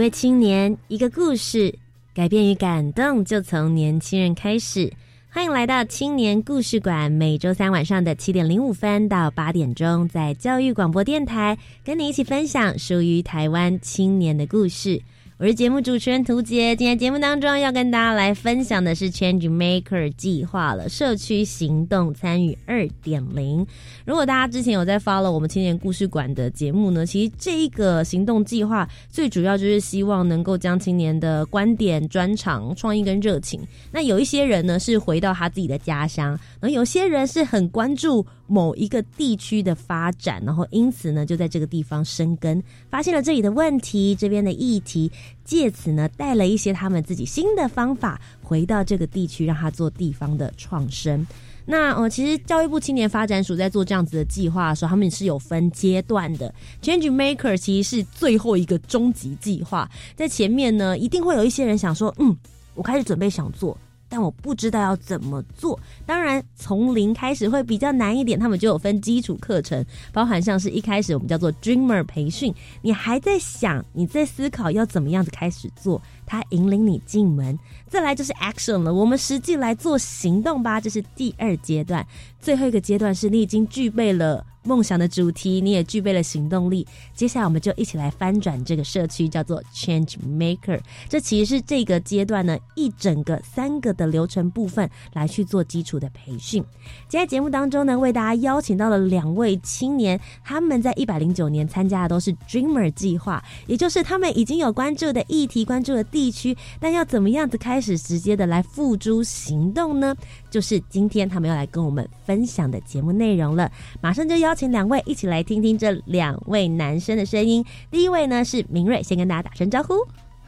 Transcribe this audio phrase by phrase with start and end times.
[0.00, 1.74] 位青年，一个故事，
[2.14, 4.90] 改变与感动就从年轻人开始。
[5.28, 14.98] 欢迎来到青年故事馆，每周三晚上的七点零五分到八点钟，在教育广播电台，跟你一起分享属于台湾青年的故事。
[15.40, 23.66] 我是节目主持人涂杰，今天节目当中要跟大家来分享的是 Change Maker 计划了社区行动参与二点零。
[24.04, 33.58] 如果大家之前有在发了我们青年故事馆的节目呢，其实这一个行动计划最主要就是希望能够将青年的观点、专长、创意跟热情。
[33.90, 45.10] 那有一些人呢是回到他自己的家乡，而有些人是很关注某一个地区的发展，然后因此呢就在这个地方生根，发现了这里的问题、这边的议题。
[45.44, 51.26] 借此呢，带了一些他们自己新的方法回到这个地区，让他做地方的创生。
[51.66, 56.52] 那呃，其实教育部青年发展署在做这样子的计划的时候，他们是有分阶段的。
[56.82, 62.36] Change Maker 其实是最后一个终极计划，在前面呢，一定会有一些人想说，嗯，
[62.74, 63.76] 我开始准备想做。
[64.10, 65.78] 但我不知道要怎么做。
[66.04, 68.38] 当然，从零开始会比较难一点。
[68.38, 69.82] 他们就有分基础课程，
[70.12, 72.52] 包含像是一开始我们叫做 Dreamer 培训，
[72.82, 77.56] 你还在想，你在思考要怎么样子开始做，他引领你进门。
[77.86, 82.04] 再来就是 Action 了，我们实际来做行动吧，这是第二阶段。
[82.40, 84.44] 最后一个阶段是你已经具备了。
[84.62, 86.86] 梦想的主题，你也具备了行动力。
[87.14, 90.78] 接下来，我们就一起来翻转这个社区，叫做 Change Maker。
[91.08, 96.62] 这其实是这个阶段呢一整个三个的流程部分来去做基础的培训。
[97.08, 110.14] 今天节目当中呢，为大家邀请到了两位青年，他们在一百零九年参加的都是 Dreamer 计划，也就是他们已经有关注的议题、关注的地区，但要怎么样子开始直接的来付诸行动呢？
[110.50, 113.72] 就是今天他们要来跟我们分享的节目内容了。
[114.02, 114.49] 马上就要。
[114.50, 117.64] 邀请两位一起来听听这两位男生的声音。
[117.88, 119.94] 第一位呢是明瑞，先跟大家打声招呼。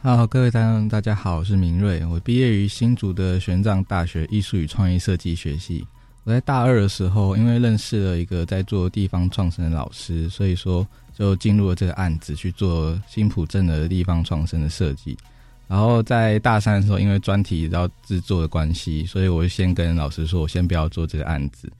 [0.01, 5.87] 好，各位大众大家好，我是明瑞，我毕业于新竹的玄奘大学艺术与创意设计学系。
[6.25, 10.85] 我在大二的时候，因为认识了一个在做地方创生的老师，所以说
[11.17, 15.17] 就进入了这个案子去做新浦镇的地方创生的设计。
[15.65, 21.71] 然后在大三的时候，因为专题要制作的关系，所以我就先跟老师说，我先不要做这个案子。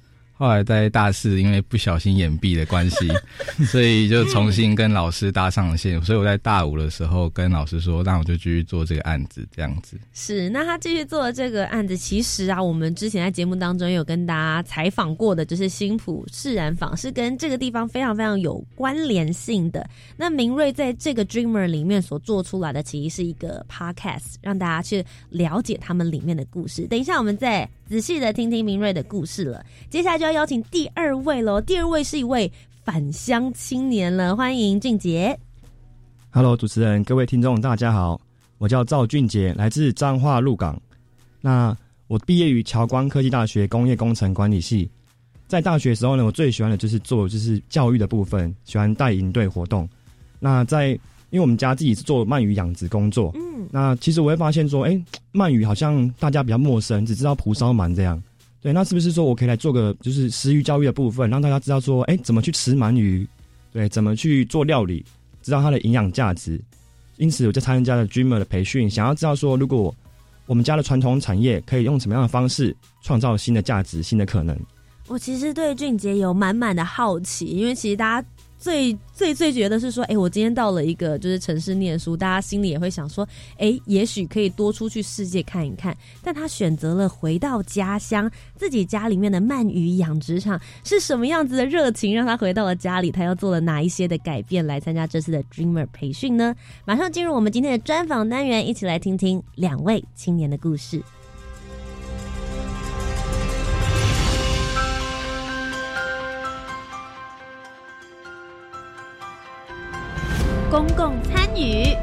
[0.43, 3.07] 后来在大四，因为不小心眼闭的关系，
[3.65, 6.03] 所以就重新跟老师搭上了线。
[6.03, 9.97] 所以我在大五的时候跟老师说，那我就继续做这个案子，这样子。
[10.11, 19.89] 是，那他继续做这个案子，其实啊，我们之前在节目当中有跟大家采访过的，就是新浦释然坊，是跟这个地方非常非常有关联性的。
[20.17, 26.85] 那明瑞在这个 Dreamer 里面所做出来的，其实是一个 Podcast，让大家去了解他们里面的故事。
[26.87, 29.65] 等一下，我们再仔细的听听明瑞的故事了。
[29.89, 30.33] 接下来就要。
[30.33, 32.51] 邀请第二位喽，第二位是一位
[32.83, 35.39] 返乡青年了，欢迎俊杰。
[36.31, 38.19] Hello，主持人，各位听众，大家好，
[38.57, 40.81] 我叫赵俊杰，来自彰化鹿港。
[41.39, 41.77] 那
[42.07, 44.89] 我毕业于侨光科技大学工业工程管理系，
[45.47, 49.87] 在大学时候呢，我最喜欢的就是做就是教育的部分，喜欢带营队活动。
[50.39, 50.99] 那在
[51.33, 55.01] 因为我们家自己是做鳗鱼养殖工作，嗯，那其实我会发现说，哎，
[55.33, 58.21] 鳗鱼好像大家比较陌生，只知道蒲烧鳗这样。
[58.61, 63.27] 对，那是不是说我可以来做个就是食鱼教育的部分，让大家知道说，哎，怎么去吃鳗鱼？
[63.71, 65.03] 对，怎么去做料理，
[65.41, 66.61] 知道它的营养价值。
[67.17, 69.93] 因此，我在参加了 Dreamer 的培训，想要知道说，如果
[70.45, 74.55] 我们家的传统产业可以用什么样的方式创造新的价值、新的可能。
[75.07, 78.27] 我其实对俊杰有满满的好奇，因为其实大家。
[78.63, 83.27] 最最最觉得是说，哎，我今天到了一个就是城市念书，大家心里也会想说，
[83.57, 85.93] 哎，也许可以多出去世界看一看。
[86.23, 96.55] 但他选择了回到家乡，自己家里面的鳗鱼养殖场是什么样子的热情，让他回到了家里，他又做了哪一些的改变来参加这次的 Dreamer 培训呢？
[96.85, 101.03] 马上进入我们今天的专访单元，一起来听听两位青年的故事。
[110.73, 111.95] 公共参与、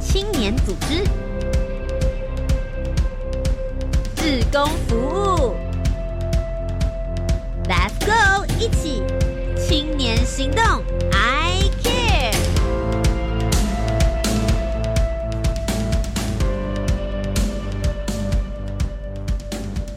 [0.00, 1.04] 青年组织、
[4.16, 5.54] 志工服务
[7.68, 9.04] ，Let's go！、一起
[9.56, 10.64] 青年行动
[11.12, 12.34] ，I care。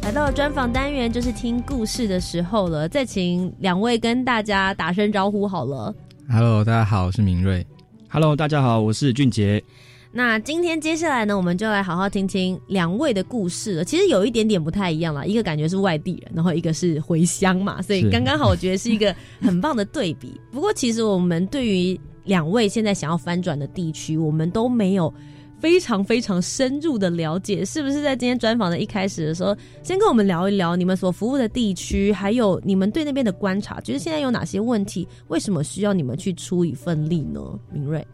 [0.03, 2.87] 来到了专访单元，就是听故事的时候了。
[2.87, 5.91] 再请两位跟大家打声招呼好了。
[6.29, 7.65] Hello，大家好，我是明瑞。
[8.09, 9.63] Hello，大家好，我是俊杰。
[10.11, 13.83] 那今天接下来呢，我们就来好好听听两位的故事了。
[13.85, 20.37] 其实有一点点不太一样啦，一个感觉是外地人，然后一个是回乡嘛，所以是刚刚好，我觉得是一个很棒的对比。
[20.51, 25.13] 不过，其实我们对于两位现在想要翻转的地区，我们都没有
[25.59, 28.01] 非常非常深入的了解，是不是？
[28.01, 37.41] 在今天专访的一开始的时候，先跟我们聊一聊你们所服务的地区，还有你们对那边的观察，就是现在有哪些问题，为什么需要你们去出一份力呢？
[37.71, 38.05] 明瑞，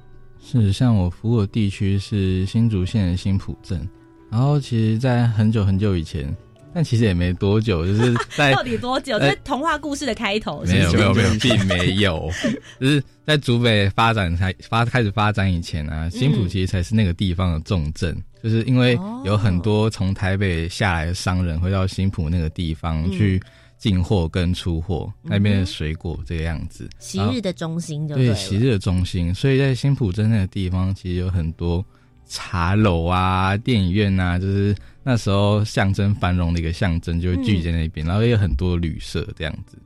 [0.41, 3.87] 是像我服务的地区是新竹县新浦镇，
[4.31, 6.35] 然后其实，在很久很久以前，
[6.73, 9.17] 但其实也没多久，就是 在到底多久？
[9.17, 12.29] 哎这童话故事的开头，没有没有没有，并没有，
[12.81, 23.41] 就是在竹北发展才发开始发展以前啊，新浦其实才是那个地方的重镇，就是因为有很多从台北下来的商人会到新浦那个地方去
[23.77, 26.89] 进货跟出货，那边的水果这个样子。
[26.99, 28.35] 昔日的中心就对了。
[28.35, 31.85] 昔日的中心，所以在新浦镇那个地方，其实有很多
[32.25, 34.73] 茶楼啊、电影院啊，就是
[35.03, 39.77] 那时候象征繁荣的一个象征，就会聚集在那边，然后也有很多旅社这样子。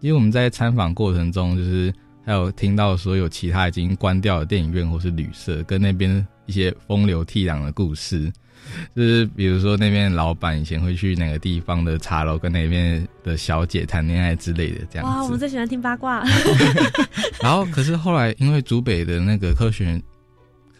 [0.00, 1.92] 因为我们在参访过程中，就是
[2.24, 8.32] 还有听到说有其他已经关掉的电影院或是旅社，跟那边一些风流倜傥的故事。
[8.94, 15.12] 就是比如说那边的老板以前会去哪个地方的茶楼跟那边的小姐谈恋爱之类的，这样子。
[15.16, 16.22] 哇，我们最喜欢听八卦。
[17.42, 20.02] 然后，可是后来因为竹北的那个科学园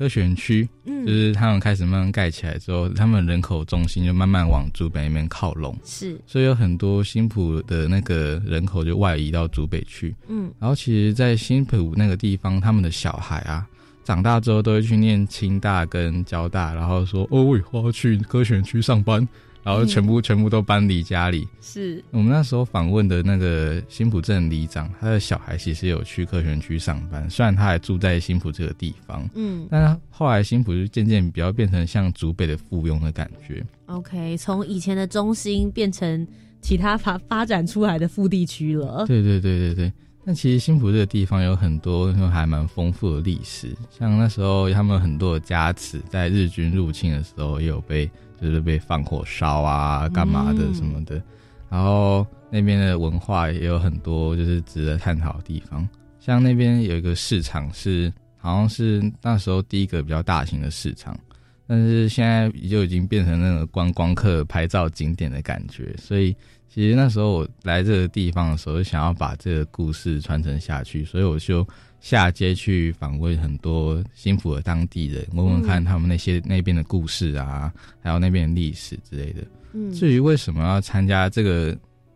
[0.02, 10.12] 科学园区，嗯，就是他们开始慢慢盖起来之后，他们人口中心就慢慢往竹北那边靠拢，是，所以有很多新浦的那个人口就外移到竹北去。
[10.28, 13.64] 嗯然后，其实，在新浦那个地方，他们的小孩啊，
[14.02, 19.26] 长大之后都会去念清大跟交大，然后说：“哦，我以后要去科学园区上班。”
[19.62, 33.64] 然后全部、全部都搬离家里，是，我们那时候访问的那个新浦镇里长，他的小孩其实有去科学园区上班，虽然他还住在新浦这个地方，嗯但是后来新浦就渐渐比较变成像竹北的附庸的感觉。
[33.86, 36.26] ，OK，从以前的中心变成
[36.60, 39.04] 其他发发展出来的副地区了。
[39.06, 39.92] 对对对对对。
[40.24, 48.08] 那其实新浦这个地方有很多还蛮丰富的历史，像那时候他们很多的家祠在日军入侵的时候也有被
[48.42, 51.22] 就是被放火烧啊，干嘛的嗯什么的。
[51.70, 55.88] 然后那边的文化也有很多就是值得探讨的地方，
[56.20, 61.18] 像那边有一个市场是好像是那时候第一个比较大型的市场，
[61.66, 66.36] 但是现在就已经变成那个观光客拍照景点的感觉，所以
[66.68, 71.66] 其实那时候我来这个地方的时候，就想要把这个故事传承下去，所以我就
[72.02, 77.72] 下街去访问很多新浦的当地人，问问看他们那些那边的故事啊，
[78.02, 79.42] 还有那边的历史之类的。
[79.72, 81.72] 嗯，至于为什么要参加这个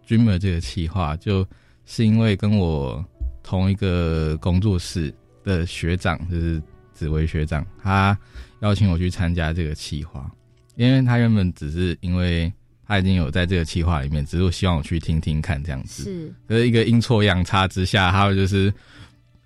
[0.06, 1.46] Dreamer 这个企划，就
[1.84, 3.02] 是因为跟我
[3.44, 6.60] 同一个工作室的学长，就是
[6.92, 8.18] 紫薇学长，他
[8.62, 10.28] 邀请我去参加这个企划，
[10.74, 12.52] 因为他原本只是因为
[12.84, 16.02] 他已经有在这个企划里面，只是我希望我去听听看这样子。
[16.02, 18.72] 是，可是一个阴错阳差之下，他就是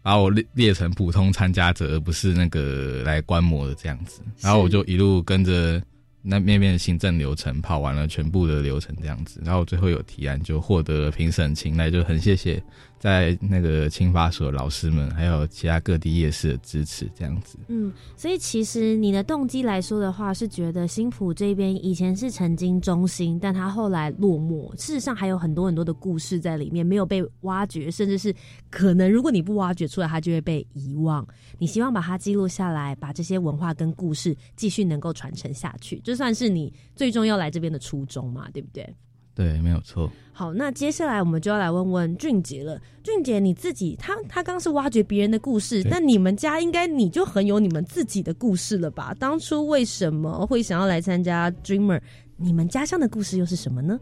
[0.03, 4.21] 把我列列成普通参加者，而不是那个来观摩的这样子。
[4.41, 5.83] 然后我就一路跟着
[6.23, 12.63] 那面面的行政流程跑完了全部的流程这样子，然后最后有提案就获得了评审青睐，就很谢谢
[13.01, 17.59] 在那个青发所老师们，还有其他各地夜市的支持这样子。
[17.69, 24.71] 嗯，所以其实你的动机来说的话，是觉得新浦这边以前是曾经中心，但它后来落寞。
[24.77, 28.35] 事实上还有很多很多的故事在里面没有被挖掘，甚至是
[28.69, 31.27] 可能如果你不挖掘出来，它就会被遗忘。
[31.59, 38.95] 你希望把它记录下来，把这些文化跟故事继续能够传承下去，这算是你最终要来这边的初衷嘛，对不对？
[39.35, 40.11] 对，没有错。
[40.33, 42.81] 好，那接下来我们就要来问问俊杰了。
[43.03, 49.15] 俊杰，你自己他他刚是挖掘别人的故事，对那你们家应该你就很有你们自己的故事了吧？
[49.19, 52.01] 当初为什么会想要来参加 Dreamer？
[52.37, 53.99] 你们家乡的故事又是什么呢？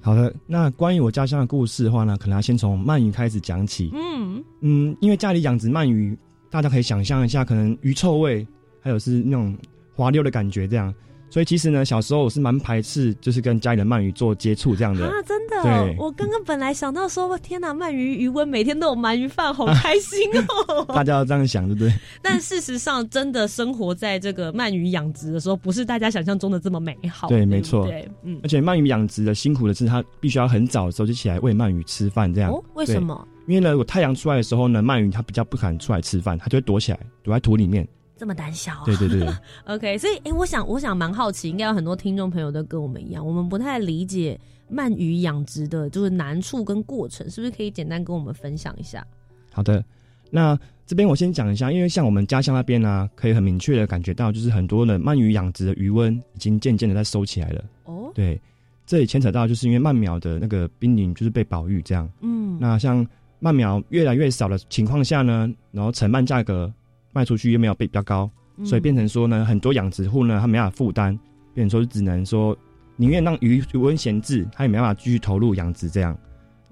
[0.00, 3.90] 好的，那关于我家乡的故事的话呢，可能要先从鳗鱼开始讲起。
[3.94, 6.16] 嗯，嗯，因为家里养殖鳗鱼，
[6.50, 8.46] 大家可以想象一下，可能鱼臭味，
[8.80, 9.56] 还有是那种
[9.94, 10.92] 滑溜的感觉，这样，
[11.34, 15.04] 所以其实呢，小时候我是蛮排斥，就是跟家里的鳗鱼做接触这样的。
[15.04, 20.30] 啊，真的，对我刚刚本来想到说，天哪，鳗鱼余温每天都有鳗鱼饭，好开心
[20.68, 20.84] 哦。
[20.94, 21.92] 大家要这样想，对不对？
[22.22, 27.26] 但事实上，真的生活在这个鳗鱼养殖的时候，不是大家想象中的这么美好。
[27.26, 27.84] 对，没错。
[27.84, 28.38] 对，嗯。
[28.44, 32.52] 而且鳗鱼养殖的辛苦的是，它必须要很早的时候就起来喂鳗鱼吃饭，这样。
[32.52, 33.26] 哦，为什么？
[33.48, 37.84] 因为呢，我太阳出来的时候呢，鳗鱼它比较不敢出来吃饭，它就会躲起来，躲在土里面。
[38.24, 38.82] 这么胆小啊？
[38.86, 39.28] 对对对。
[39.68, 44.40] OK，所以哎，我想，我想蛮好奇，应该有很多听众朋友都跟我们一样，我们不太理解
[44.72, 49.06] 鳗鱼养殖的就是难处跟过程，是不是可以简单跟我们分享一下？
[49.52, 49.84] 好的，
[50.30, 57.64] 那这边我先讲一下，因为像我们家乡那边呢，可以很明确的感觉到，就是很多的鳗鱼养殖的鱼温已经渐渐的在收起来了。
[57.84, 58.40] 哦，对，
[58.86, 62.10] 这也牵扯到就是因为鳗苗的那个濒临就是被保育这样。
[62.22, 63.06] 嗯，那像
[63.42, 66.72] 鳗苗越来越少的情况下呢，然后成鳗价格。
[67.14, 68.28] 卖出去又没有比较高，
[68.64, 71.18] 所以变成说呢，很多养殖户呢，他没办法负担，
[71.54, 72.54] 变成说只能说
[72.96, 76.14] 宁愿让鱼鱼温闲置，他也没办法继续投入养殖这样。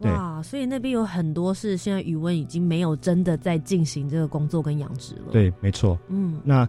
[0.01, 5.31] 哇，所以那边有很多是现在鱼温已经没有真的在进行这个工作跟养殖了。
[5.31, 5.97] 对，没错。
[6.09, 6.69] 嗯，那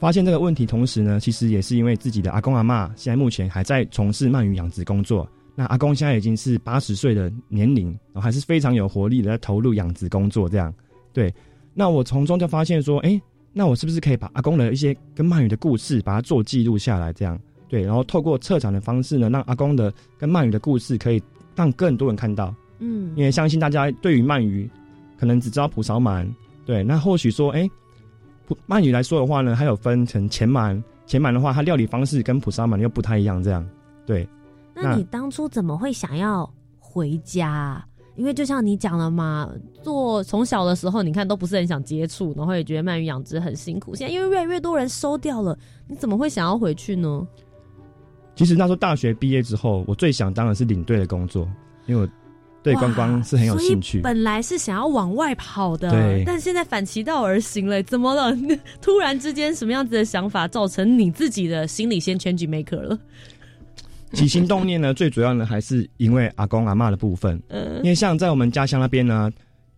[0.00, 5.28] 发现这个问题同时呢，其实也是因为自己的阿公阿妈现在目前还在从事鳗鱼养殖工作。
[5.54, 10.74] 那阿公现在已经是八十岁的年龄，然后还是非常有活力的在投入养殖工作这样。
[11.12, 11.32] 对。
[11.74, 13.20] 那我从中就发现说，哎，
[13.52, 17.12] 那我是不是可以把阿公的一些跟鳗鱼的故事，把它做记录下来？
[17.12, 17.38] 这样
[17.68, 21.22] 对，然后透过策展的方式呢，让阿公的跟鳗鱼的故事可以
[21.54, 22.54] 让更多人看到。
[22.80, 24.68] 嗯，因为相信大家对于鳗鱼
[25.18, 26.26] 可能只知道蒲烧鳗，
[26.66, 27.68] 对，那或许说，哎，
[28.68, 33.66] 鳗鱼来说的话呢，它有分成前鳗，前鳗的话，它料理方式跟蒲烧鳗又不太一样，这样
[34.04, 34.28] 对。
[34.74, 37.82] 那你当初怎么会想要回家？
[38.14, 39.50] 因为就像你讲了嘛，
[39.82, 43.94] 做从小的时候，你看都不是很想接触，然后也觉得鳗鱼养殖很辛苦。
[43.94, 45.56] 现在因为越来越多人收掉了，
[45.88, 47.26] 你怎么会想要回去呢？
[48.34, 51.48] 其实那时候大学毕业之后，我最想当的是领队的工作，
[51.86, 52.08] 因为我
[52.62, 54.00] 对观光是很有兴趣。
[54.00, 58.36] 本来是想要往外跑的，对，但现在反其道而行了，怎么了？
[58.80, 62.98] 突然之间什么样子的想法，造成你自己的心理先 change maker 了？
[64.12, 67.40] 起心动念呢，最主要呢还是因为阿公阿妈的部分。
[67.48, 69.30] 嗯，因为像在我们家乡那边呢，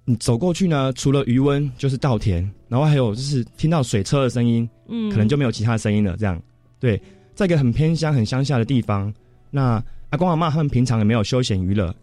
[0.04, 6.16] 你走过去呢，除了余温就是稻田，然后还有就是听到水车的声音，嗯，可能就没有其他声音了。
[6.16, 6.40] 这样，
[6.80, 7.00] 对，
[7.34, 9.12] 在一个很偏乡、很乡下的地方，
[9.50, 11.94] 那阿公阿妈他们平常也没有休闲娱乐，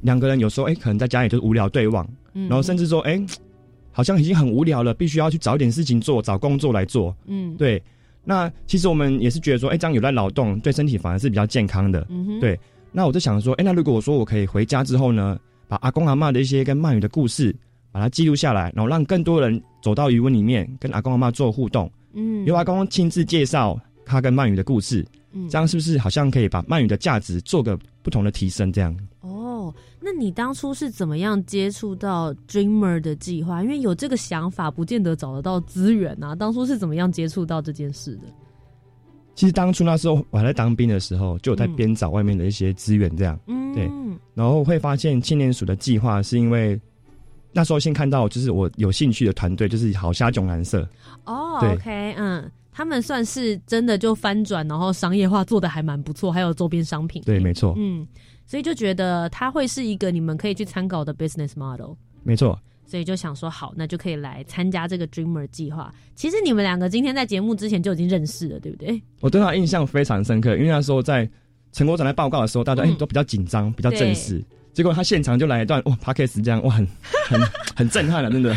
[0.00, 3.20] 两个人有时候哎，可能在家里就是无聊对望，嗯然后甚至说哎，
[3.92, 7.16] 好像已经很无聊了，必须要去找一点事情做，找工作来做。
[7.26, 7.82] 嗯，对。
[8.24, 12.06] 那其实我们也是觉得说，哎，这样有在劳动，对身体反而是比较健康的。
[12.10, 12.40] 嗯哼。
[12.40, 12.58] 对。
[12.92, 17.54] 那我就想说，哎，那如果我说我可以回家之后呢，把阿公阿妈的一些跟鳗鱼的故事，
[17.92, 21.90] 把它记录下来，然后让更多人走到鱼温里面，跟阿公阿妈做互动。
[22.14, 22.44] 嗯。
[22.44, 25.06] 由阿公亲自介绍他跟鳗鱼的故事。
[25.32, 25.48] 嗯。
[25.48, 28.72] 这样是不是好像可以把鳗鱼的价值做个不同的提升？
[28.72, 28.96] 这样。
[30.00, 33.62] 那你当初是怎么样接触到 Dreamer 的计划？
[33.62, 36.34] 因为有这个想法，不见得找得到资源啊。
[36.34, 38.22] 当初是怎么样接触到这件事的？
[39.34, 43.38] 其实当初那时候我还在当兵的时候，就有在编找外面的一些资源，这样。
[43.46, 43.74] 嗯。
[43.74, 43.90] 对。
[44.34, 46.78] 然后会发现青年署的计划，是因为
[47.52, 50.88] 那时候先看到，就是我有兴趣的团队，就是好虾囧蓝色。
[51.24, 57.22] 哦，OK，嗯，他们算是真的就翻转，然后商业化做的还蛮不错，还有周边商品。
[57.24, 57.74] 对，没错。
[57.76, 58.06] 嗯。
[58.50, 61.92] 所以就觉得它会是一个你们可以去参考的 business model，
[62.24, 62.58] 没错。
[62.84, 65.94] 所以就想说好，那就可以来参加这个 Dreamer 计划。
[66.16, 69.00] 其实你们两个今天在节目之前就已经认识了，对不对？
[69.20, 71.30] 我对他印象非常深刻，因为那时候在
[71.70, 74.44] 陈国展来报告的时候，大家哎都比较紧张，比较正式。
[74.72, 76.84] 结果他现场就来一段哇 p a r k e s 这样哇，很
[77.28, 77.40] 很
[77.76, 78.52] 很震撼了，真的。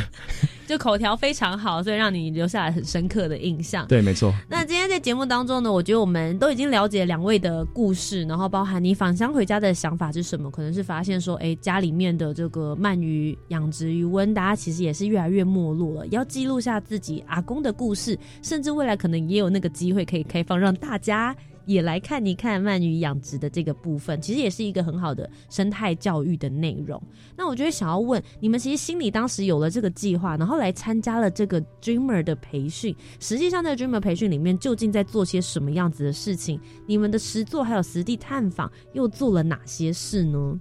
[0.68, 3.88] 就口条非常好，所以让你留下来很深刻的印象。
[3.88, 4.34] 对，没错。
[4.50, 10.50] 那今天在节目当中呢，我觉得我们都已经了解两位的故事，然后包含你返乡回家的想法是什么？
[10.50, 21.36] 可能是发现说，哎，家里面的这个鳗鱼养殖鱼温，大家其实也是越来越没落了，要记录下自己阿公的故事，甚至未来可能也有那个机会可以开放让大家。
[21.66, 27.02] 也来看一看鳗鱼养殖的这个部分，其实也是一个很好的生态教育的内容。
[27.36, 32.96] 那我觉得想要问你们，其实心里当时有了这个计划，然后来参加了这个 Dreamer 的培训。
[33.20, 36.60] 实际上，在 Dreamer 培训里面，究竟在做些什么样子的事情？
[36.86, 40.60] 你们的实作还有实地探访又做了哪些事呢？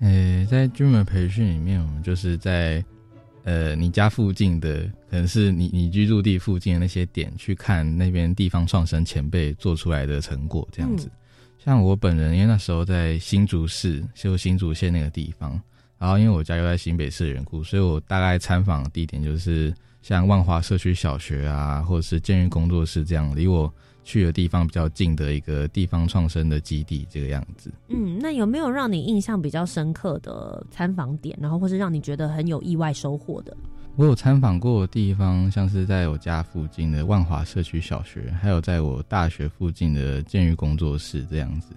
[0.00, 2.84] 诶，在 Dreamer 培训里面，我们就是在。
[3.44, 11.10] 呃，你家附近的可能是你你居住地附近的那些点，去看那边地方创生前辈做出来的成果，这样子。
[11.58, 15.60] 像我本人，因为那时候在新竹市，就新竹县那个地方，
[15.98, 19.72] 然后因为我家又在新北市的缘故，所以我大概参访的地点就是
[20.02, 23.72] 像万华社区小学啊，或者是监狱工作室这样，离我
[24.04, 27.72] 去的地方比较近的一个地方创生的基地，这个样子。
[27.88, 33.56] 嗯，那有没有让你印象比较深刻的参访点，然后或是让你觉得很有意外收获的？
[33.96, 41.74] 我有参访过的地方，像是在我家附近的万华社区小学，还有在我大学附近的监狱工作室这样子。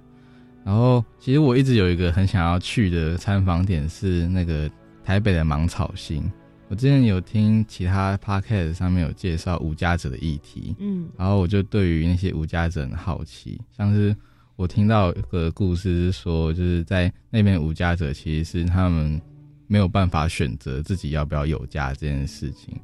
[0.63, 4.69] 然后，其实我一直有一个很想要去的参访点是那个
[5.03, 6.23] 台北的芒草星。
[6.67, 14.15] 我之前有听其他 podcast 上面有介绍无家者的议题，嗯，然后我就对于那些无家者很好奇，像是
[14.55, 19.21] 我听到一个故事是说，就是在那边无家者其实是他们。
[19.67, 22.79] 没有办法选择自己要不要有家这件事情，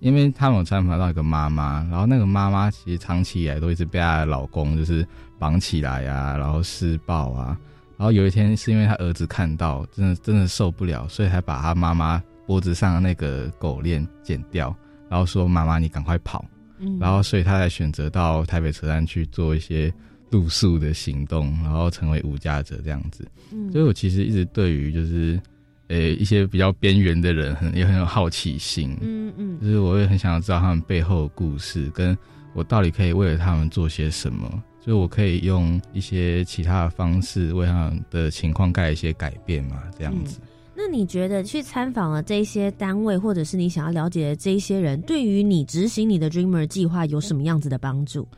[0.00, 5.02] 因为他们有参访到一个妈妈，然后那个妈妈其实长期以来都一直被她的老公就是
[5.38, 7.58] 绑起来啊，然后施暴啊，
[7.96, 14.74] 然后有一天是因为她儿子看到，真的真的受不了，所以才把他妈妈脖子上的那个狗链剪掉，
[15.08, 16.44] 然后说妈妈你赶快跑，
[16.78, 19.92] 嗯然后所以他才选择到台北车站去做一些
[20.30, 23.26] 露宿的行动，然后成为无家者这样子。
[23.52, 25.40] 嗯所以我其实一直对于就是。
[25.88, 32.18] 呃，一些比较边缘的人，很也很有好奇心，嗯嗯，就是我也很想要知道他们背后的故事，跟
[32.54, 34.50] 我到底可以为了他们做些什么，
[34.80, 40.40] 就是我可以用一些其他的方式为他们的情况盖一些改变嘛，这样子。
[40.78, 48.28] 那你觉得去参访了这些单位，或者是你想要了解的这些人，对于你执行你的 Dreamer 计划有什么样子的帮助？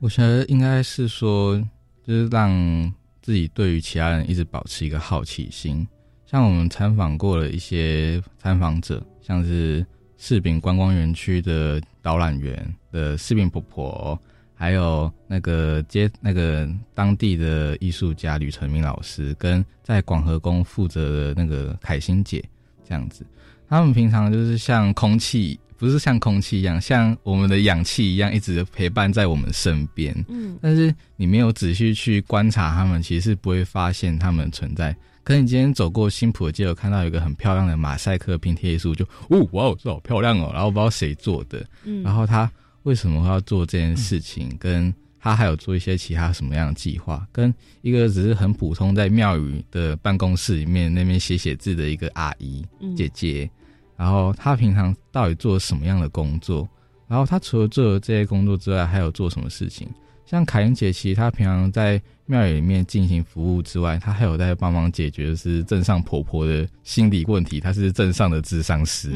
[0.00, 1.56] 我觉得应该是说，
[2.04, 5.86] 就是让自己对于其他人一直保持一个好奇心。
[6.26, 9.86] 像我们参访过了一些参访者，像是
[10.18, 14.20] 柿饼观光园区的导览员的柿饼婆婆，
[14.54, 22.42] 还有那个接那个当地的艺术家吕成明老师，跟在广和宫负责的那个凯欣姐，
[22.88, 23.26] 这样子，
[23.68, 30.14] 他们平常就是像空气，不是像空气一样，像我们的氧气一样，一直陪伴在我们身边。
[30.28, 34.96] 嗯，但是你没有仔细去观察他们，其实是不会发现他们存在。
[35.24, 40.50] 可是你今天走过新浦的街，有看到一个很漂亮的马赛克拼贴艺就哦，哇哦，这好漂亮哦！
[40.52, 42.50] 然后不知道谁做的，嗯，然后他
[42.84, 44.56] 为什么要做这件事情？
[44.58, 47.26] 跟他还有做一些其他什么样的计划？
[47.32, 53.50] 跟一个只是很普通在庙宇的办公室里面那边写写字的一个阿姨姐姐，
[53.96, 56.68] 然后她平常到底做什么样的工作？
[57.08, 59.88] 然后她除了做这些工作之外，还有做什么事情？
[60.26, 67.60] 像凯英姐，其实她平常在庙宇里面进行服务之外，她还有在帮忙解决是镇上婆婆的心理问题。
[67.60, 69.10] 她是镇上的智商师，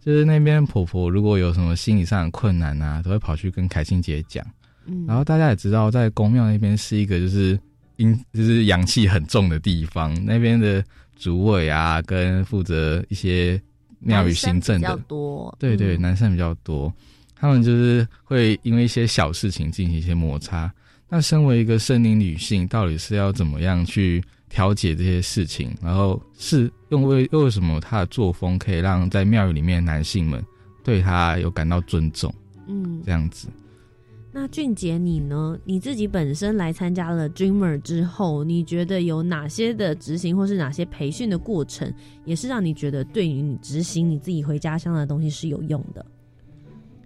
[0.00, 4.44] 就是那边婆婆如果有什么心理上的困难啊，都会跑去跟凯欣姐讲。
[5.06, 7.58] 然后大家也知道，在宫庙那边是一个就是
[7.96, 10.84] 阴就是阳气很重的地方，那边的
[11.16, 13.60] 主委啊，跟负责一些
[13.98, 16.92] 庙宇行政的多，对对，男生比较多。
[17.38, 20.72] 他们就是会因为一些小事情进行一些摩擦。
[21.08, 25.70] 那身为一个森林女性，到底是要怎么样去调解这些事情？
[25.80, 30.44] 然后是用为为什么她的作风可以让在庙宇里面的男性们
[30.82, 32.34] 对她有感到尊重？
[32.66, 33.46] 嗯，这样子。
[34.32, 35.56] 那俊杰你呢？
[35.64, 41.90] 你自己本身来参加了 Dreamer 之后，你觉得有哪些的执行或是哪些培训的过程，
[42.24, 46.04] 也是让你觉得对于你执行你自己回家乡的东西是有用的？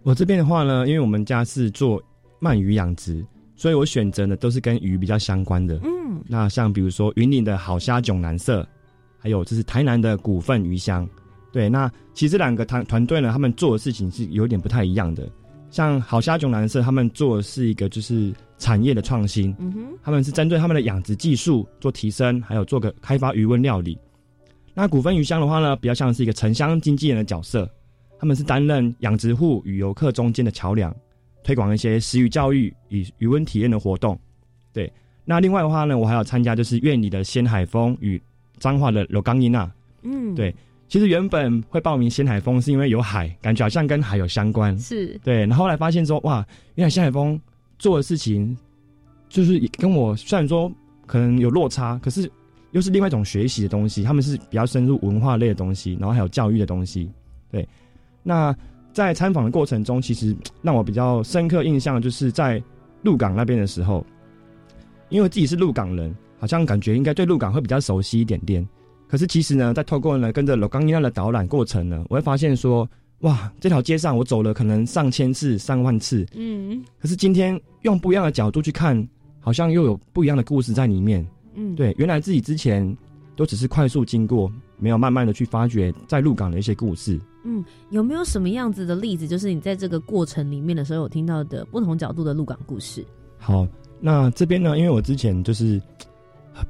[0.02, 2.02] 我这边的话呢，因为我们家是做
[2.40, 5.78] 鳗鱼养殖，所以我选择的都是跟鱼比较相关的。
[5.84, 8.66] 嗯，那像比如说云林的好虾囧蓝色，
[9.18, 11.06] 还有就是台南的股份鱼香。
[11.52, 15.28] 对，那其实两个团团队呢，他们做的事情是有点不太一样的。
[15.70, 23.98] 像好虾囧蓝色，他们做的是一个就是产业的创新，嗯哼，他们是针对他们的养殖技术做提升，还有做个开发鱼温料理。
[24.72, 27.68] 那股份鱼香的话呢，比较像是一个城乡经纪人的角色。
[28.20, 30.94] 他们是担任养殖户与游客中间的桥梁，
[31.42, 34.16] 推广一些食鱼教育与渔温体验的活动。
[34.74, 34.92] 对，
[35.24, 38.20] 那另外的话呢，我还要参加就是院里的仙海峰与
[38.58, 39.72] 彰化的罗冈伊娜。
[40.02, 40.54] 嗯，对，
[40.86, 44.78] 其实原本会报名仙海峰是因为有海，感觉好像跟海有相关。
[44.78, 47.40] 是，对，然后来发现说，哇，原来仙海峰
[47.78, 48.54] 做的事情，
[49.30, 50.70] 就是跟我虽然说
[51.06, 52.30] 可能有落差，可是
[52.72, 54.02] 又是另外一种学习的东西。
[54.02, 57.10] 他们是比较深入文化类的东西，然后还有教育的东西。
[57.50, 57.66] 对。
[58.22, 58.54] 那
[58.92, 62.62] 在参访的过程中，其实让我比较深刻印象，就是在
[63.02, 64.04] 鹿港那边的时候，
[65.08, 68.66] 因为自己是鹿港人，好像感觉应该对鹿港会比较熟悉一点点。
[69.08, 72.88] 可是其实呢，在透过呢跟着罗冈尼亚的导览过程呢，我会发现说，
[73.20, 79.08] 哇，这条街上我走了可能上千次、上万次，嗯，可是今天用不一样的角度去看，
[79.40, 81.26] 好像又有不一样的故事在里面。
[81.54, 82.96] 嗯，对，原来自己之前
[83.34, 87.20] 都只是快速经过，没有慢慢的去发掘在鹿港的一些故事。
[87.44, 93.04] 嗯，有没有什么样子的例子，就是你在这个过程里面的时候有听到的不同角度的鹿港故事？
[93.38, 93.66] 好，
[94.00, 95.80] 那这边呢，因为我之前就是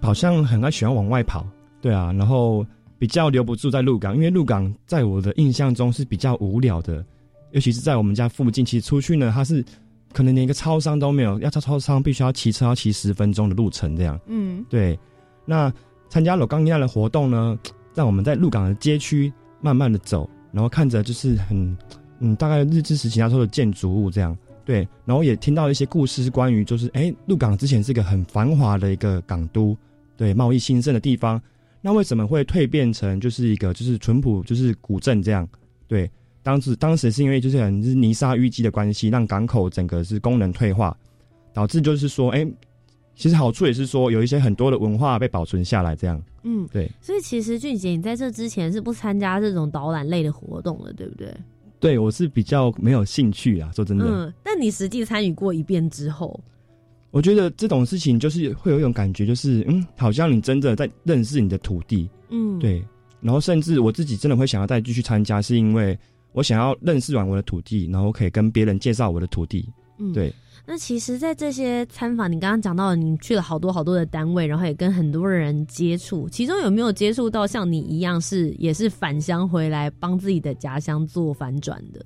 [0.01, 1.47] 好像很爱喜欢往外跑，
[1.81, 2.65] 对啊，然后
[2.99, 7.05] 比较留不住在鹿港，因为鹿港在我的印象中是比较无聊的，
[7.51, 9.65] 尤其是在我们家附近，其实出去呢，它是
[10.13, 14.21] 可能连一个超商都没有，要超超商必须要骑车要骑十分钟的路程这样。
[14.27, 14.99] 嗯，对，
[15.45, 15.73] 那
[16.09, 17.59] 参加裸钢一样的活动呢，
[17.95, 21.77] 让我们在鹿港的街区慢慢的走，然后看着就是很
[22.21, 24.37] 嗯，大概日治时期那时候的建筑物这样。
[24.65, 29.77] 对，然后也听到一些故事，是关于就是哎，鹿港之前是一个很繁华的一个港都，
[30.17, 31.41] 对，贸易兴盛的地方。
[31.81, 35.49] 那为什么会蜕变成就是一个就是淳朴就是古镇这样？
[35.89, 36.09] 对，
[36.43, 40.97] 当时当时是因为就是很是泥沙淤积的关系，让港口整个是功能退化，
[41.53, 42.47] 导致就是说哎，
[43.15, 46.23] 其实好处也是说有一些很多的文化被保存下来这样。
[46.43, 46.91] 嗯，对。
[47.01, 51.35] 所以其实俊杰，你在这之前是不参加这种导览类的活动的，对不对？
[51.79, 54.07] 对，我是比较没有兴趣啊，说真的。
[54.07, 56.39] 嗯，但你实际参与过一遍之后，
[57.11, 62.09] 我觉得这种事情就是会有一种感觉，就是嗯，好像你真的在认识你的土地。
[62.31, 62.83] 嗯，对。
[63.21, 65.99] 然后甚至我自己真的会想要再继续参加，是因为
[66.33, 69.69] 我想要认识完我的土地，然后可以跟别人介绍我的土地。
[69.99, 70.33] 嗯，对。
[70.67, 82.05] 那其实，在这些参访，你刚刚讲到，你去了好多好多的单位，然后也跟很多人接触，其中有没有接触到像你一样是也是返乡回来帮自己的家乡做反转的？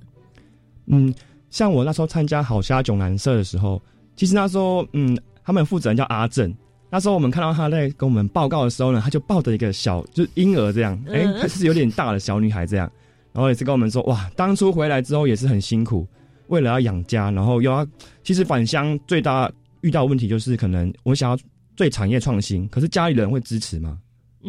[0.87, 1.13] 嗯，
[1.49, 3.81] 像我那时候参加好虾囧蓝社的时候，
[4.15, 6.51] 其实那时候，嗯，他们负责人叫阿正。
[6.89, 12.89] 那时候我们看到他在跟我们报告的时候呢，他就抱着一个小，就是婴儿这样，哎，她是有点大的小女孩这样，
[13.33, 16.07] 然后也是跟我们说，哇，当初回来之后也是很辛苦，
[16.47, 17.85] 为了要养家，然后又要，
[18.23, 21.37] 其实返乡最大遇到问题就是可能我想要
[21.75, 23.99] 对产业创新，可是家里人会支持吗？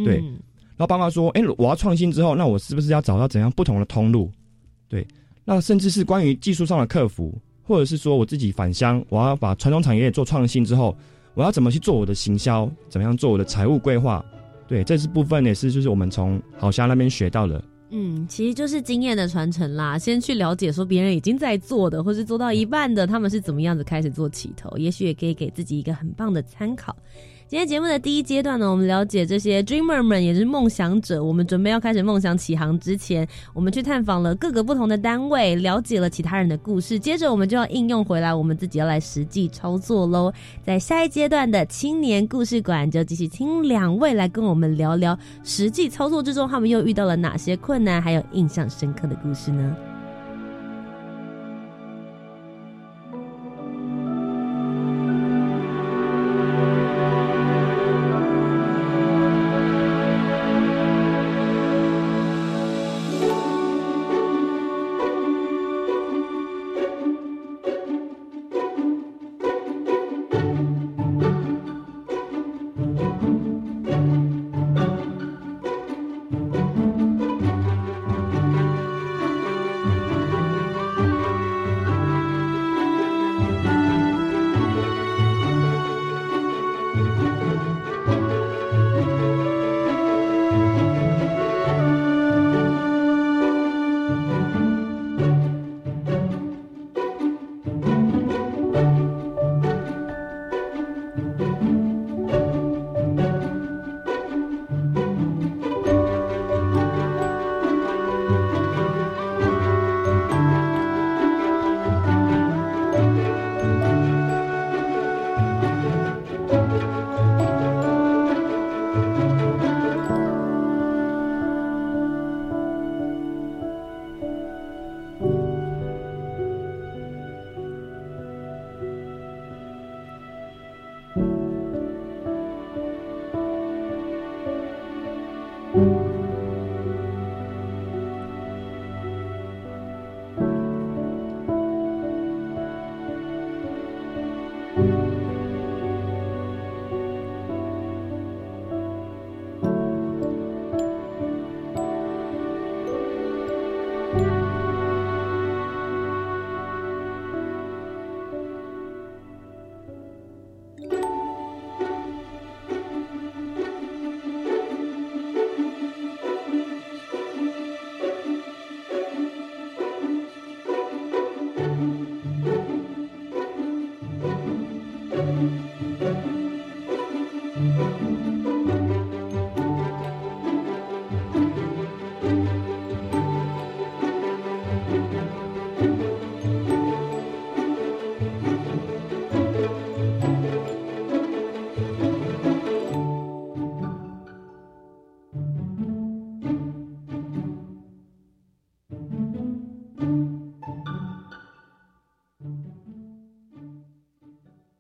[0.05, 0.17] 对。
[0.77, 4.31] 然后爸妈说，哎，我要创新之后，那我是不是要找到怎样不同的通路？
[4.89, 5.07] 对。
[5.45, 10.97] 那甚至是关于技术上的克服，或者是说我自己返乡，我要把传统产业做创新之后，
[11.35, 14.25] 我要怎么去做我的行销，怎么样做我的财务规划？
[14.69, 17.63] 对，这是部分也是就是我们从好虾那边学到的。
[17.91, 19.97] 嗯，其实就是经验的传承啦。
[19.97, 26.97] 先去了解说别人已经在做的，或是做到一半的，他们是怎么样子开始做起头，也许也可以给自己一个很棒的参考。
[27.49, 31.23] 今天节目的第一阶段呢，我们了解这些 dreamer 们，也是梦想者。
[31.23, 36.99] 我们准备要开始梦想起航之前，我们去探访了各个不同的单位，了解了其他人的故事。
[36.99, 40.33] 接着，我们就要应用回来，我们自己要来实际操作喽。
[40.65, 49.77] 在下一阶段的青年故事馆，就继续听两位来跟我们聊聊实际操作之中，他们又遇到了哪些困难，还有印象深刻的故事呢？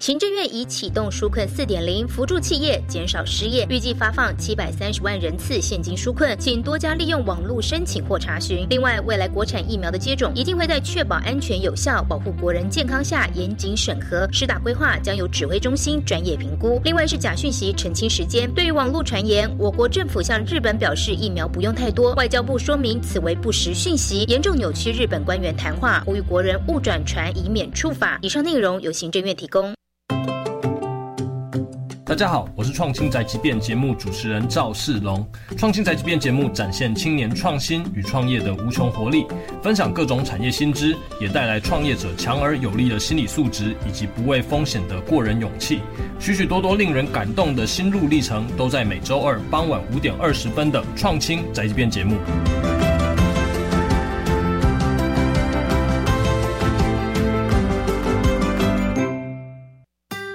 [0.07, 8.65] 行政院已启动纾困四点零，扶助企业减少失业，预计发放七百三十万人次现金纾困，请多加利用网络申请或查询。
[8.71, 16.81] 另外，未来国产疫苗的接种一定会在确保安全有效、保护国人健康下严谨审核，施打规划将由指挥中心专业评估。
[16.85, 28.21] 另外是假讯息澄清时间，对于网络传言，我国政府向日本表示疫苗不用太多，外交部说明此为不实讯息，严重扭曲日本官员谈话，呼吁国人勿转传，以免处罚。
[28.23, 29.76] 以上内容由行政院提供。
[32.17, 35.23] 大家好，我是创新宅急便节目主持人赵世龙。
[35.59, 39.27] 创新宅急便节目展现青年创新与创业的无穷活力，
[39.63, 45.83] 分享各种产业新知，也带来创业者强而有力的心理素质以及不畏风险的过人勇气。
[46.19, 52.17] 许许多多令人感动的心路历程，都在每周二傍晚五点二十分的创新宅急便节目。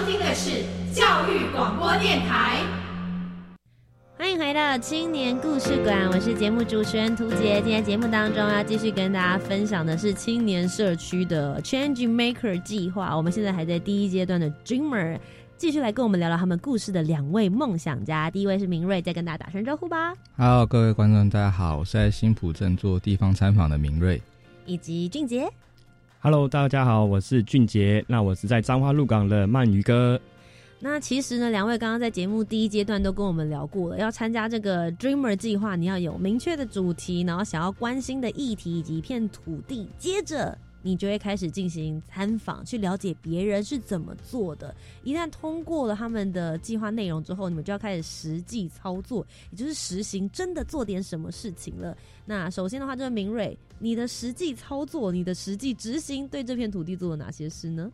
[0.00, 2.64] 收听的是教育广播电台。
[4.16, 7.60] 欢迎回到青年故事馆，我是节目主持人涂杰。
[7.60, 13.14] 今天节目当中要继续跟大家分享的是青年社区的 Change Maker 计划。
[13.14, 15.18] 我们现在还在第一阶段的 Dreamer，
[15.58, 18.30] 继续来跟我们聊聊他们故事的两位梦想家。
[18.30, 20.14] 第一位是明瑞，再跟大家打声招呼吧。
[20.38, 24.22] Hello，各位观众，大家好，我是在新浦镇做地方参访的明瑞。
[24.64, 25.46] 以及俊杰。
[26.22, 28.04] Hello，大家好，我是俊杰。
[28.06, 30.20] 那我是在彰化鹿港的鳗鱼哥。
[30.78, 44.74] 那其实呢，两位刚刚在节目第一阶段都跟我们聊过了，要参加这个 Dreamer 计划，你要有明确的主题，然后想要关心的议题以及一片土地，接着你就会开始进行参访，去了解别人是怎么做的。
[45.04, 51.96] 一旦通过了他们的计划内容之后，你们就要开始实际操作，也就是实行真的做点什么事情了。
[52.24, 57.90] 那首先的话，就是明瑞，你的实际操作，你的实际执行，对这片土地做了哪些事呢？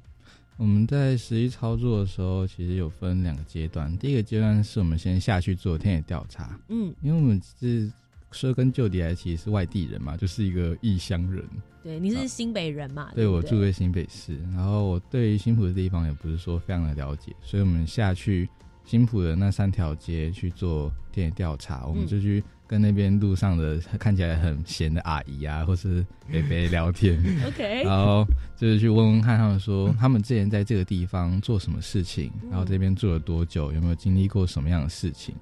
[0.59, 3.95] 我们在实际操作的时候，其实有分两个阶段。
[3.99, 7.93] 第一个阶段是我们先下去做田野调查，嗯，因为我们是
[8.31, 11.45] 说根究底来，其实是外地人嘛，就是一个异乡人。
[11.87, 13.13] 对，你是新北人嘛？
[13.15, 18.49] 对，不我住在新北市，然后我对于新浦的地方也不是说非常的了解，所以我们下去
[18.85, 27.23] 新浦的那三条街去做田野调查，我们就去跟那边路上的看起来很闲的阿姨啊，或是伯伯聊天。
[27.47, 35.37] OK，然后就是去问问看他们说，他们之前在这个地方做什么事情，然后这边住了多久，有没有经历过什么样的事情。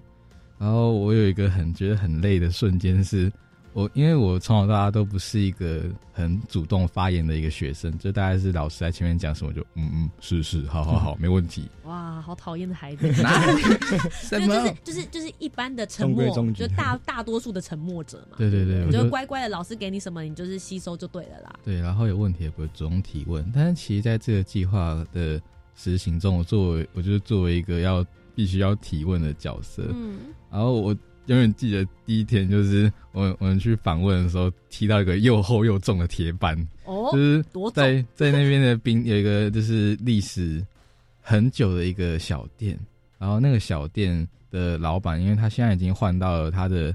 [0.59, 3.33] 然后我有一个很觉得很累的瞬间是，
[3.75, 5.83] 我因为我从小到大都不是一个
[6.13, 11.69] 很主动发言的一个学生，就大概是老师在前面讲什么就嗯嗯是是好好好没问题。
[11.83, 13.09] 哇，好讨厌的孩子！
[13.21, 18.37] 哪里就什么就是就是就是一般的沉默，中中就大大多数的沉默者嘛。
[18.39, 21.53] 对对对，你我就就乖乖的，老师给你什么，你就是吸收就对了啦。
[21.65, 23.45] 对，然后有问题也不会主动提问。
[23.53, 25.43] 但是其实在这个计划的
[25.75, 28.07] 实行中，我作为我就是作为一个要
[28.37, 30.17] 必须要提问的角色，嗯，
[30.49, 40.65] 然后我永远记得第一天就是我们我们去访问的时候，踢到一个又厚又重的铁板，哦就，是多在在那边的冰有一个就是历史
[41.21, 42.79] 很久的一个小店，
[43.19, 46.95] 然后那个小店的老板，因为他现在已经换到了他的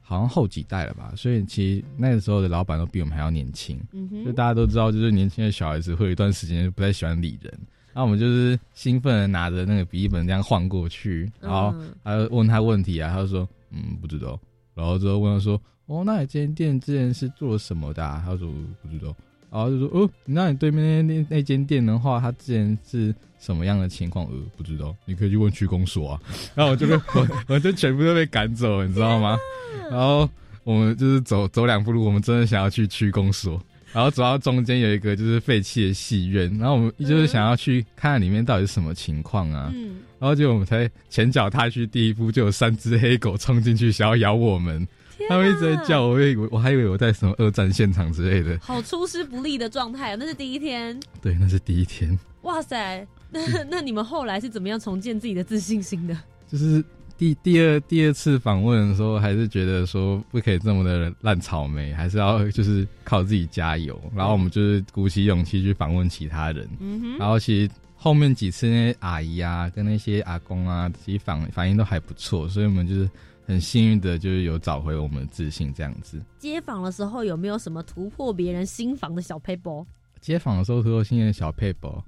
[0.00, 3.80] 好像后几代了吧，所以其实那个时候的老板都比我们还要年轻。
[3.92, 7.52] 嗯哼，就大家都知道，就是年轻的小孩子会有一段时间不太喜欢理人。
[7.94, 11.94] 然后我们就是兴奋的拿着那个笔记本这样晃过去，然后嗯。
[12.02, 14.38] 他就问他问题啊，他就说嗯不知道，
[14.74, 18.22] 然后之后问他说哦那你这间店之前是做什么的、啊？
[18.24, 18.48] 他说
[18.82, 19.14] 不知道，
[19.50, 24.24] 然后就说哦那你对面那那那间店的话，他之前是什么样的情况？
[24.26, 26.20] 呃不知道，你可以去问区公所啊。
[26.54, 29.36] 然后我就被我 我就全部都被赶走，你知道吗？
[29.90, 30.28] 然后
[30.62, 33.60] 我们就是走走两步路，我们真的想要去区公所。
[33.94, 39.70] 然后走到中间有一个就是废弃的戏院，然后我们就是想要去看看里面到底是什么情况啊。
[39.72, 44.84] 嗯，然后结果我们才前脚踏去第一步，就有三只黑狗冲进去想要咬我们，
[45.28, 48.58] 他们一直在叫，我以为我还以为我在什么二战现场之类的。
[48.60, 50.98] 好出师不利的状态，那是第一天。
[51.22, 52.18] 对，那是第一天。
[52.42, 56.18] 哇塞，那 那你们后来是怎么样重建自己的自信心的？
[56.50, 56.84] 就是
[57.16, 63.98] 第第二第二次访问的时候，还是觉得说不可以这么的烂草莓，还是要就是靠自己加油。
[64.14, 66.68] 然后我们就是鼓起勇气去访问其他人。
[66.80, 73.08] 嗯哼，然后其实后面几次那些阿姨啊，跟那些阿公啊，其实反反应都还不错，所以我们就是
[73.46, 76.20] 很幸运的，就是有找回我们的自信这样子。
[76.38, 79.86] 接访的时候有没有什么突破别人心房的小 paper？
[80.20, 82.02] 街访的时候突破新的小 paper。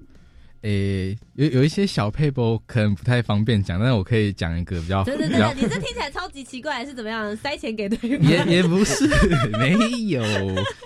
[0.62, 5.04] 诶，有有一些小配博可能不太方便讲，但是我可以讲一个比较。
[5.04, 7.36] 对对对，你这听起来超级奇怪，是怎么样？
[7.36, 8.28] 塞钱给对方？
[8.28, 9.06] 也也不是，
[9.58, 9.72] 没
[10.08, 10.22] 有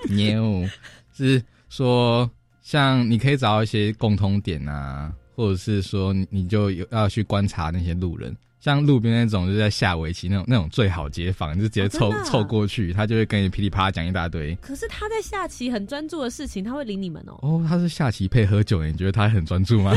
[0.08, 0.68] 牛，
[1.16, 2.30] 是说
[2.62, 8.36] 像你可以找到一些共通点啊，或者是说你你就有要去观察那些路人。
[8.60, 14.54] 像路边那种就是在下围棋那种那种最好接访，就直接凑凑过去，他就会跟你噼里啪啦讲一大堆。
[14.56, 17.38] 可是他在下棋很专注的事情，他会理你们哦。
[17.40, 19.94] 哦，他是下棋配喝酒，你觉得他很专注吗？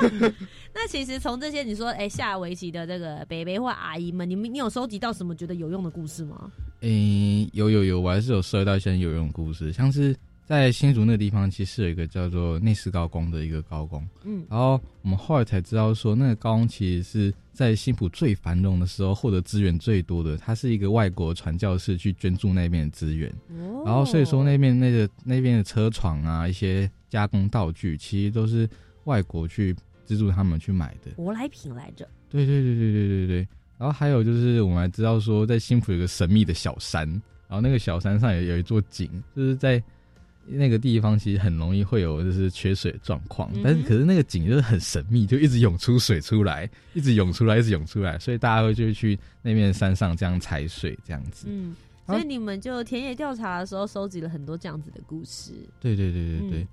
[0.74, 6.52] 那其实从这些你说，哎，下围棋的这个伯伯或阿姨们，你们你有收集到什么觉得有用的故事吗？
[6.82, 10.14] 嗯，有有有，我还是有收到一些有用的故事，像是。
[10.46, 23.28] 在新竹那个地方，其实有一个叫做内斯高工的一个高工，嗯，然后我们后来才知道说，那个高工其实是在新浦最繁荣的时候获得资源最多的，他是一个外国传教士去捐助那边的资源，
[23.58, 28.70] 哦，然后所以说那边那个那边的车床啊，一些加工道具，其实都是
[29.02, 32.08] 外国去资助他们去买的，舶来品来着。
[32.30, 37.04] 对对对对对对对，然后还有就是我们还知道说，在新浦有个神秘的小山，
[37.48, 39.82] 然后那个小山上有有一座井，就是在。
[40.48, 51.46] 那个地方其实很容易会有就是缺水状况，但是可是那个井就是很神秘，就一直涌出水出来，一直涌出来，一直涌出来，所以大家会就去那边山上这样采水这样子。
[51.48, 51.74] 嗯，
[52.06, 55.52] 所以你们就田野调查的时候收集了很多这样子的故事。
[55.80, 56.66] 对对对对对，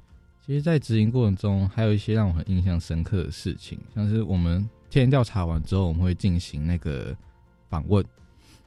[0.46, 7.16] 其实，在执行过程中还有一些让我很印象深刻的事情，像是我们田野调查完之后，我们会进行那个
[7.70, 8.04] 访问。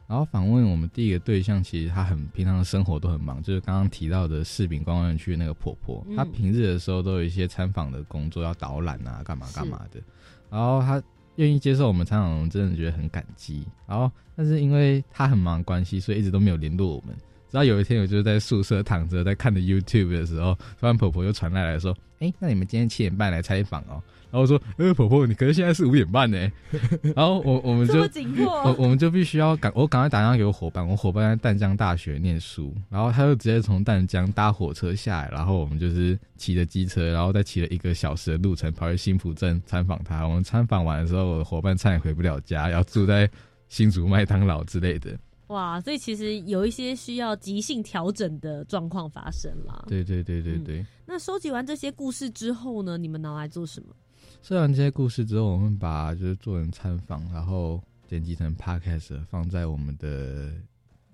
[0.08, 10.00] 然后访问我们第一个对象，其实他很平常的生活都很忙，就是刚刚提到的柿饼观光园区那个婆婆，她平日的时候都有一些参访的工作要导览啊，干嘛干嘛的。
[10.48, 11.02] 然后她
[11.34, 13.66] 愿意接受我们参访，我真的觉得很感激。
[13.86, 17.14] 然后，但是因为她很忙关系，所以一直都没有联络我们。
[17.48, 26.36] 直到有一天，我就是在宿舍躺着在看着 YouTube 的时候，突然婆婆又传来来说：“哎，那你们今天七点半来采访哦。”然后说：“呃，婆婆，你可是现在是五点半呢。
[27.14, 28.00] ”然后我我们就
[28.44, 40.26] 我我们就必须要赶，我赶快打电话给我伙伴，我伙伴在淡江大学念书，然后他就直接从淡江搭火车下来，然后我们就是骑着机车，然后再骑了一个小时的路程跑去新浦镇参访他。
[40.26, 43.30] 我们参访完的时候，我的伙伴差点回不了家，要住在
[43.68, 45.16] 新竹麦当劳之类的。
[45.48, 49.84] 哇，所以其实有一些需要即兴调整的状况发生啦。
[49.86, 50.84] 对对对对对。
[51.06, 52.98] 那收集完这些故事之后呢？
[52.98, 53.94] 你们拿来做什么？
[54.42, 60.52] 收完这些故事之后，我们把就是做成参访，然后剪辑成 podcast，放在我们的。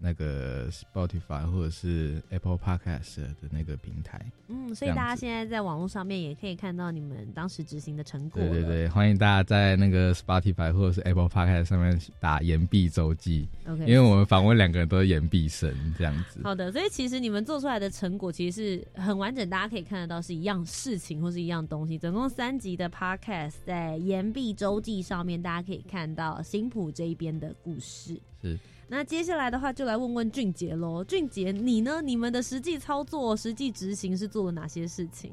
[0.02, 8.42] 那个 Spotify 或者是 Apple Podcast 的那个平台，嗯，所以大家现在在网络上面也可以看到你们当时执行的成果。
[8.42, 13.48] 对对对，欢迎大家在那个 Spotify 或者是 Apple Podcast 上面打“岩壁周记”。
[13.68, 16.40] OK，因为我们访问两个人都是岩壁神这样子。
[16.42, 21.96] 好的，所以其实你们做出来的成果其实是很完整，大家可以看得到是一样事情或是一样东西。
[21.96, 28.20] 总共三集的 Podcast 在“岩壁周记”上面，大家可以看到新浦这一边的故事。
[28.42, 28.58] 是。
[28.88, 31.02] 那接下来的话，就来问问俊杰喽。
[31.04, 32.02] 俊杰，你呢？
[32.02, 35.32] 你们的实际操作、实际执行是做了哪些事情？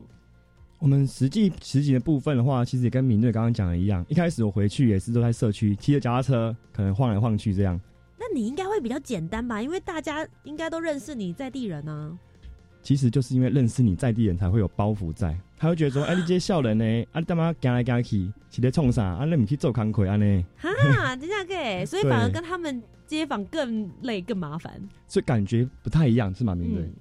[0.78, 4.06] 我们实际实际的部分的话，其实也跟敏锐刚刚讲的一样。
[4.08, 7.78] 一开始我回去也是都在社区骑着脚踏车，可能晃来晃去这样。
[8.18, 9.62] 那你应该会比较简单吧？
[9.62, 12.18] 因为大家应该都认识你在地人呢。
[12.82, 16.84] 其实就是因为认识你在地人才会有包袱在，他会觉得说：“哎，你这些笑人呢？
[17.12, 19.04] 啊，你干嘛行来行去，是在冲啥？
[19.04, 22.82] 啊，你唔去做康亏啊呢？”哈，这样可所以反而跟他们。
[23.10, 26.54] 街访更累更麻烦，所以感觉不太一样，是吗？
[26.54, 26.92] 明对，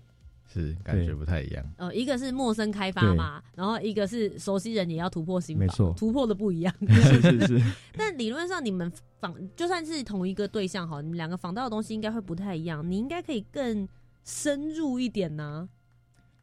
[0.50, 1.62] 是感觉不太一样。
[1.76, 6.74] 呃，一个是陌生开发嘛，然后一个是熟悉人也要突破心没错，突破的不一样。
[6.88, 7.62] 是 是是。
[7.94, 8.90] 但理论上，你们
[9.20, 12.90] 访就算是同一个对象哈，你们两个访到的东西应该会不太一样。
[12.90, 13.86] 你应该可以更
[14.24, 15.68] 深入一点呢。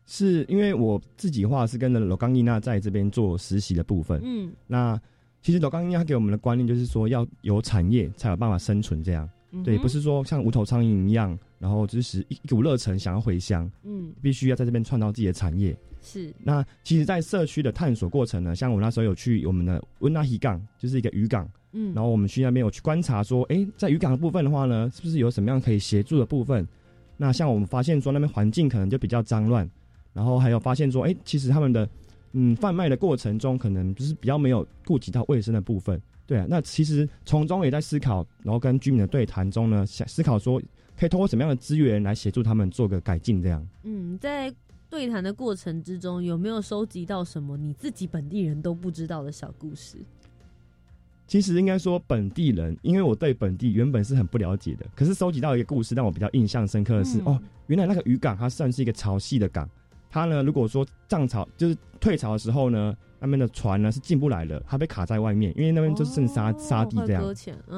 [0.06, 4.22] 是因为我自己话是跟着罗刚伊娜在这边做实习的部分。
[4.24, 4.99] 嗯，那
[5.41, 9.30] 其实罗刚伊娜给我们的观念就是说，要有产业才有办法生存这样。
[9.64, 15.76] 对，不是说像无头苍蝇一样，然后就是一一股热忱想要回乡，嗯必须要在这边创造自己的产业。
[16.01, 26.68] 是那其实，在社区的探索过程呢，像我那时候有去我们的温纳希港，就是一个渔港，嗯然后我们去那边有去观察说，诶，在渔港的部分的话呢，是不是有什么样可以协助的部分？
[27.16, 29.70] 那像我们发现说，那边环境可能就比较脏乱，
[30.16, 31.88] 然后还有发现说，诶，其实他们的
[32.32, 36.01] 嗯贩卖的过程中，可能就是比较没有顾及到卫生的部分。
[36.26, 40.59] 对啊，那其实从中也在思考，然后跟居民的对谈中呢，想思考说，
[40.97, 43.68] 可以通过什么样的资源来协助他们做个改进，这样。
[43.84, 44.51] 嗯，在
[44.89, 49.97] 对谈的过程之中，有没有收集到什么你自己本地人都不知道的小故事？
[51.28, 59.68] 其实应该说本地人，因为我对本地原本是很不了解的，可是收集到一个故事让我比较印象深刻的是，嗯哦，原来那个渔港它算是一个潮汐的港，
[60.16, 67.22] 它呢如果说涨潮就是退潮的时候呢，那边的船呢是进不来的，它被卡在外面，因为那边就是剩沙、沙地这样。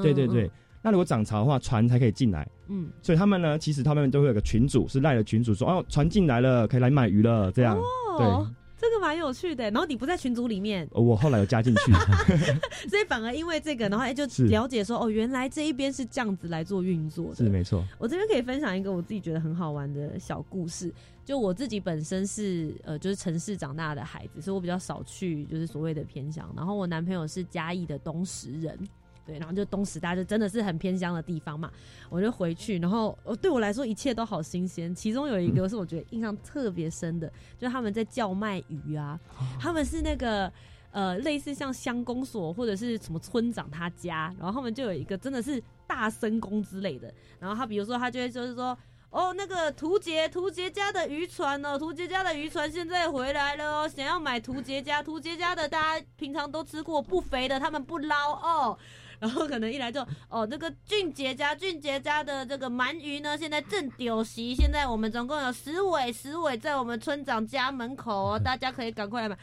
[0.04, 0.48] 对对对，，
[0.84, 7.76] 那如果涨潮的话，船才可以进来，嗯，所以他们呢，其实他们都会有个群主，是赖的群主说，哦，船进来了，可以来买鱼了，这样。
[7.76, 8.48] 哦，
[8.80, 9.64] 这个蛮有趣的。
[9.66, 11.92] 然后你不在群组里面，呃我后来有加进去，
[12.88, 17.36] 所以反而因为这个，然后哎就是了解说，哦，原来这一边是这样子来做运作的。
[17.36, 17.84] 是没错。
[17.98, 20.94] 我这边可以分享一个我自己觉得很好玩的小故事。
[21.26, 26.50] 就我自己本身是呃，就是城市长大的孩子，所以我比较少去就是所谓的偏乡。
[26.56, 28.80] 然后我男朋友是嘉义的东石人，
[29.28, 31.70] 对，然后就东石大就真的是很偏乡的地方嘛。
[32.10, 34.96] 我就回去，然后呃对我来说一切都好新鲜。
[34.96, 37.28] 其中有一个是我觉得印象特别深的，
[37.60, 39.20] 就是他们在叫卖鱼啊，
[39.60, 40.52] 他们是那个。
[40.90, 48.76] 呃，类似像乡公所或者是什么村长他家，然后他们就有一个真的是大僧公之类的，然后他比如说他就会就是说，
[49.12, 58.80] 哦，那个图杰图杰家的渔船哦，图杰家的渔船现在回来了哦，想要买图杰家，图杰家的大家平常都吃过不肥的，他们不捞哦。
[59.20, 69.38] 然后可能一来就哦，这个俊杰家俊杰家的这个鳗鱼呢，现在正丢席，现在我们总共有十尾，十尾在我们村长家门口哦，大家可以赶快来买。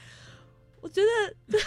[0.80, 1.58] 我觉得这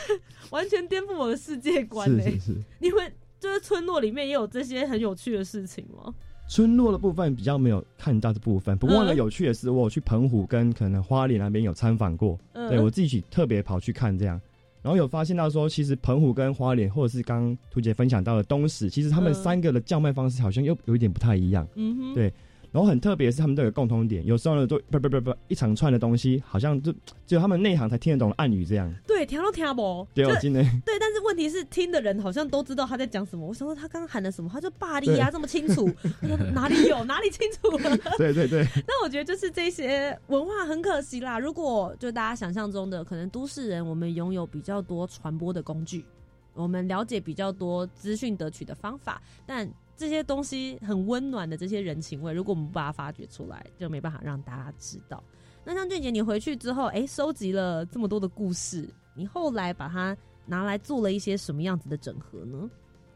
[0.51, 2.55] 完全颠覆我的世界观呢、是是是。
[2.79, 6.13] 你们就是村落里面也有这些很有趣的事情吗？
[6.47, 14.39] 村落的部分比较没有看到这部分，不过呢，嗯有趣的是，我有去澎湖跟可能花莲那边有参访过，嗯对我自己特别跑去看这样，
[14.87, 22.33] 然后有发现到说，其实澎湖跟花莲，或者是刚刚图姐分享到的东石，其实他们嗯三个的叫卖方式好像又有一点不太一样，嗯哼，对。
[22.71, 26.91] 然后很特别是他们都有共同点，有时候呢，都不不不不一长串的东西，好像就
[27.25, 28.93] 只有他们内行才听得懂的暗语这样。
[29.07, 30.05] 对，听都听不。
[30.13, 33.47] 对，我就今天 对，但是问题是听的人好像都知道他在讲什么。
[33.47, 35.89] 我想说他刚刚喊了什么，他就霸力啊，对这么清楚，
[36.53, 37.97] 哪里有哪里清楚 了。
[38.17, 41.39] 对对对，那我觉得就是这些文化很可惜啦。
[41.39, 46.05] 如果就大家想象中的，可能都市人我们拥有比较多传播的工具，
[46.53, 55.21] 我们了解比较多资讯得取的方法，但这些东西很温暖的这些人情味，如果我们不把它发掘出来，就没办法让大家知道。
[55.65, 62.69] 那像俊杰，你回去之后，哎、收集了这么多的故事，你后来把它拿来做了一些什么样子的整合呢？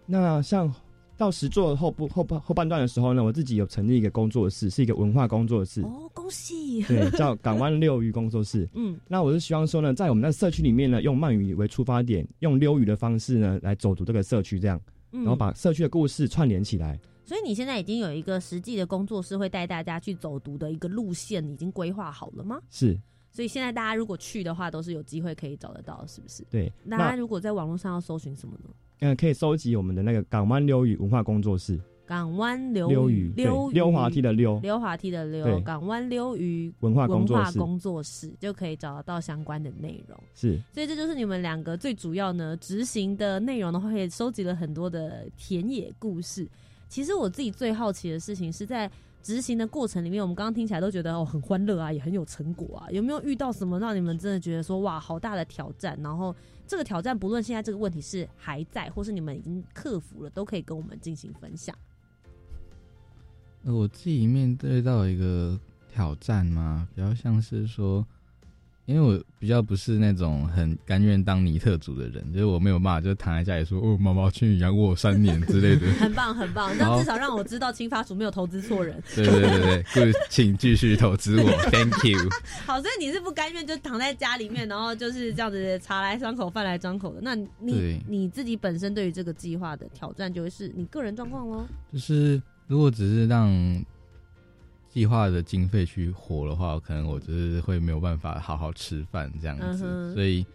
[0.05, 0.73] 那像
[1.15, 6.81] 到实作后部后半后半段的时候呢，我自己有成立一个工作室，是一个文化工作室，哦，恭喜！
[6.83, 8.67] 对，叫港湾六鱼工作室。
[8.75, 16.99] 嗯那我是希望说呢，在我们的社区里面呢，用鳗鱼为出发点，用溜鱼的方式呢来走读这个社区，这样，嗯然后把社区的故事串联起来。
[17.23, 22.59] 所以你现在已经有一个实际的工作室，会带大家去走读的一个路线，已经规划好了吗？
[22.69, 22.99] 是
[23.31, 26.43] 所以现在大家如果去的话，都是有机会可以找得到，是不是？
[26.49, 28.69] 对，大家那如果在网络上要搜寻什么呢？
[28.99, 31.79] 嗯、可以搜集我们的那个港湾流语文化工作室，
[32.11, 40.19] 港湾溜溜鱼溜，溜滑梯的溜，溜滑梯的溜，港湾溜鱼文化工文作室化工作室就可以找得到相关的内容。
[40.35, 46.45] 是所以这就是你们两个最主要呢执行的内容的话，也收集了很多的田野故事。
[46.89, 48.91] 其实我自己最好奇的事情是在
[49.23, 52.91] 执行的过程里面，我们刚刚听起来都觉得哦很欢乐啊，也很有成果啊。
[52.91, 55.97] 有没有遇到什么让你们真的觉得说哇好大的挑战？
[56.03, 56.35] 然后
[56.67, 61.73] 这个挑战不论现在这个问题是还在，或是你们已经克服了，都可以跟我们进行分享。
[63.63, 65.59] 呃我自己面对到一个
[65.93, 68.05] 挑战嘛，比较像是说，
[68.85, 75.87] 因为我比较不是那种很甘愿当尼特族的人，就是我没有办法就躺在家里说哦，妈妈去养我三年之类的。
[75.93, 79.01] 很 棒很棒，那至少让我知道青发署没有投资错人。
[79.15, 82.19] 对对对对，就请继续投资我，Thank you。
[82.65, 87.19] 好，所以你是不甘愿就躺在家里面，然后就是这样子茶来张口饭来张口的。
[87.21, 91.65] 那你对你自己本身对于这个计划的挑战，就会是你个人状况喽。
[91.93, 92.41] 就是
[92.71, 93.51] 如果只是让
[94.87, 100.45] 计划的经费去活的话，可能我就是会没有办法好好吃饭这样子，嗯所以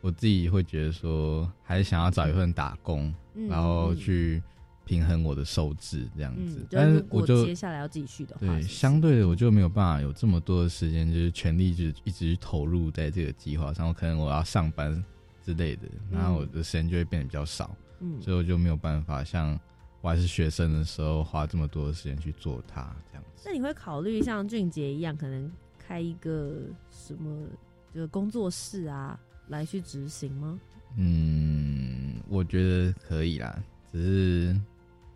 [0.00, 4.40] 我自己会觉得说，还是想要找一份打工，嗯然后去
[4.84, 6.60] 平衡我的收支这样子。
[6.60, 13.88] 嗯，但是我就接下来要继续的话，对，相对的我就没有办法有这么多的时间，就是全力就是一直投入在这个计划上。
[13.88, 15.04] 我可能我要上班
[15.44, 19.58] 之类的，然后我的时间就会变得比较少，嗯所以我就没有办法像
[20.04, 23.42] 我还是学生的时候花这么多的时间去做它这样子。
[23.46, 27.48] 那你会考虑像俊杰一样，可能开一个什么
[27.90, 30.60] 这个工作室啊，来去执行吗？
[30.98, 33.58] 嗯，我觉得可以啦，
[33.90, 34.60] 只是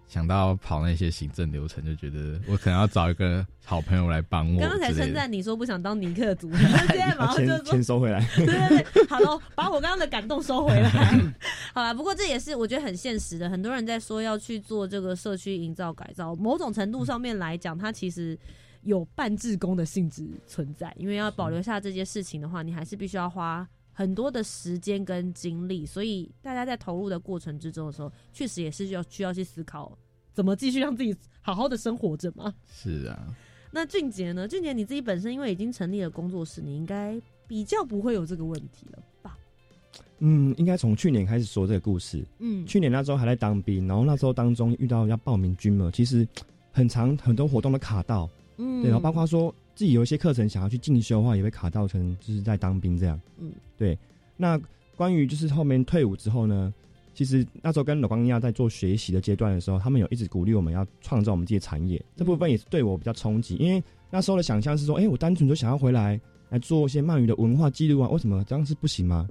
[0.09, 4.59] 想到跑那些行政流程，就觉得我可能要找一个好朋友来帮我。
[4.59, 8.27] 刚刚才称赞你说不想当尼克的主人， 现在马上就钱收回来。
[8.35, 10.91] 对对对，好了，把我刚刚的感动收回来。
[11.75, 13.51] 好了，不过这也是我觉得很现实的。
[13.51, 18.37] 很多人在说要去做这个社区营造改造，某种程度上面来讲，它其实
[18.85, 20.91] 有半自工的性质存在。
[20.97, 23.69] 因为要保留下这件事情的话，你还是必须要花
[23.99, 25.85] 很多的时间跟精力。
[25.85, 29.99] 所以大家在投入的过程之中的时候，确实也是要需要去思考
[30.33, 32.55] 怎么继续让自己好好的生活着嘛。
[32.73, 33.35] 是啊，
[33.73, 34.47] 那俊杰呢？
[34.47, 39.37] 俊杰你自己本身因为已经成立了工作室，你应该比较不会有这个问题了吧？
[40.21, 42.25] 嗯，应该从去年开始说这个故事。
[42.39, 46.25] 嗯，去年那时候还在当兵，然后那时候当中遇到要报名军嘛，其实
[46.71, 53.21] 很长很多活动都卡到，嗯对，然后包括说自己有一些课程想要去进修的话，也会卡到成就是在当兵这样。
[53.39, 53.97] 嗯，对。
[54.37, 54.61] 那
[54.97, 56.75] 关于就是后面退伍之后呢，
[57.15, 69.29] 其实那时候跟老光亚在做学习的阶段的时候，他们有一直鼓励我们要创造我们自己的产业，这部分也是对我比较冲击，因为那时候的想象是说，哎、我单纯就想要回来来做一些鳗鱼的文化记录啊，为什么这样是不行吗？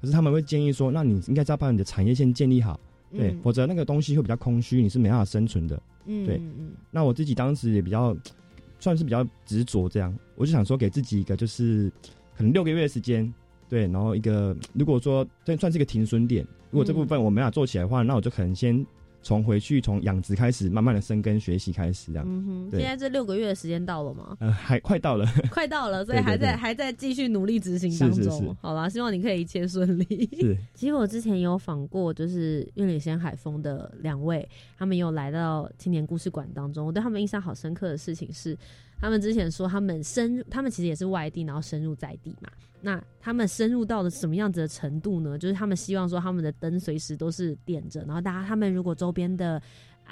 [0.00, 2.80] 可是他们会建议说，那你应该要把你的产业线建立好，
[3.10, 5.82] 对，嗯否则那个东西会比较空虚，你是没办法生存的。
[6.06, 6.40] 嗯对
[6.90, 8.16] 那我自己当时也比较
[8.82, 10.12] 算是比较执着，这样。
[10.34, 11.88] 我就想说给自己一个就是
[12.36, 13.32] 可能六个月的时间，
[13.68, 18.84] 对，然后一个如果说这算是一个停损点，如果这部分我没法做起来的话，那我就可能先
[19.22, 22.24] 从回去从养殖开始，慢慢的生根学习开始这样。
[22.28, 24.36] 嗯哼，现在这六个月的时间到了吗？
[24.40, 28.18] 呃，还快到了， 快到了，所以还在还在继续努力执行当中。
[28.18, 30.28] 是是是好啦，希望你可以一切顺利。
[30.40, 34.46] 是其实我之前有访过，就是玉里仙海峰的两位，
[34.76, 36.84] 他们有来到青年故事馆当中。
[36.86, 38.58] 我对他们印象好深刻的事情是，
[39.02, 42.48] 他们之前说他们深入，他们其实也是外地，然后深入在地嘛。
[42.80, 45.36] 那他们深入到了什么样子的程度呢？
[45.36, 49.60] 就是他们希望说他们的灯随时都是点着，然后大家他们如果周边的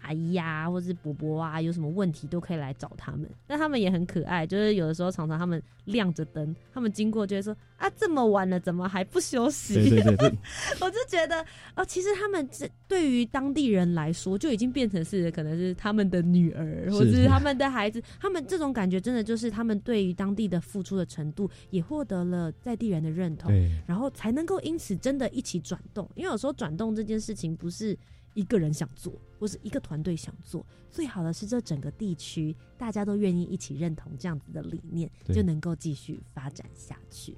[0.02, 3.28] 阿姨呀、或者是伯伯啊，有什么问题都可以来找他们。
[3.46, 9.74] 但他们也很可爱，就是有的时候常常他们亮着灯，他们经过就会说啊，这么晚了，怎么还不休息？
[9.74, 10.38] 对对对对，
[10.80, 11.44] 我就觉得
[11.74, 23.52] 哦，其实他们这对于当地人来说，就已经变成是可能是他们的女儿，或者是他们的孩子，他们这种感觉真的就是他们对于当地的付出的程度，也获得了在地人的认同，
[23.86, 26.08] 然后才能够因此真的一起转动。
[26.14, 27.96] 因为有时候转动这件事情不是
[28.34, 37.36] 一个人想做，或是一个团队想做，最好的是这整个地区大家都愿意一起认同这样子的理念，就能够继续发展下去。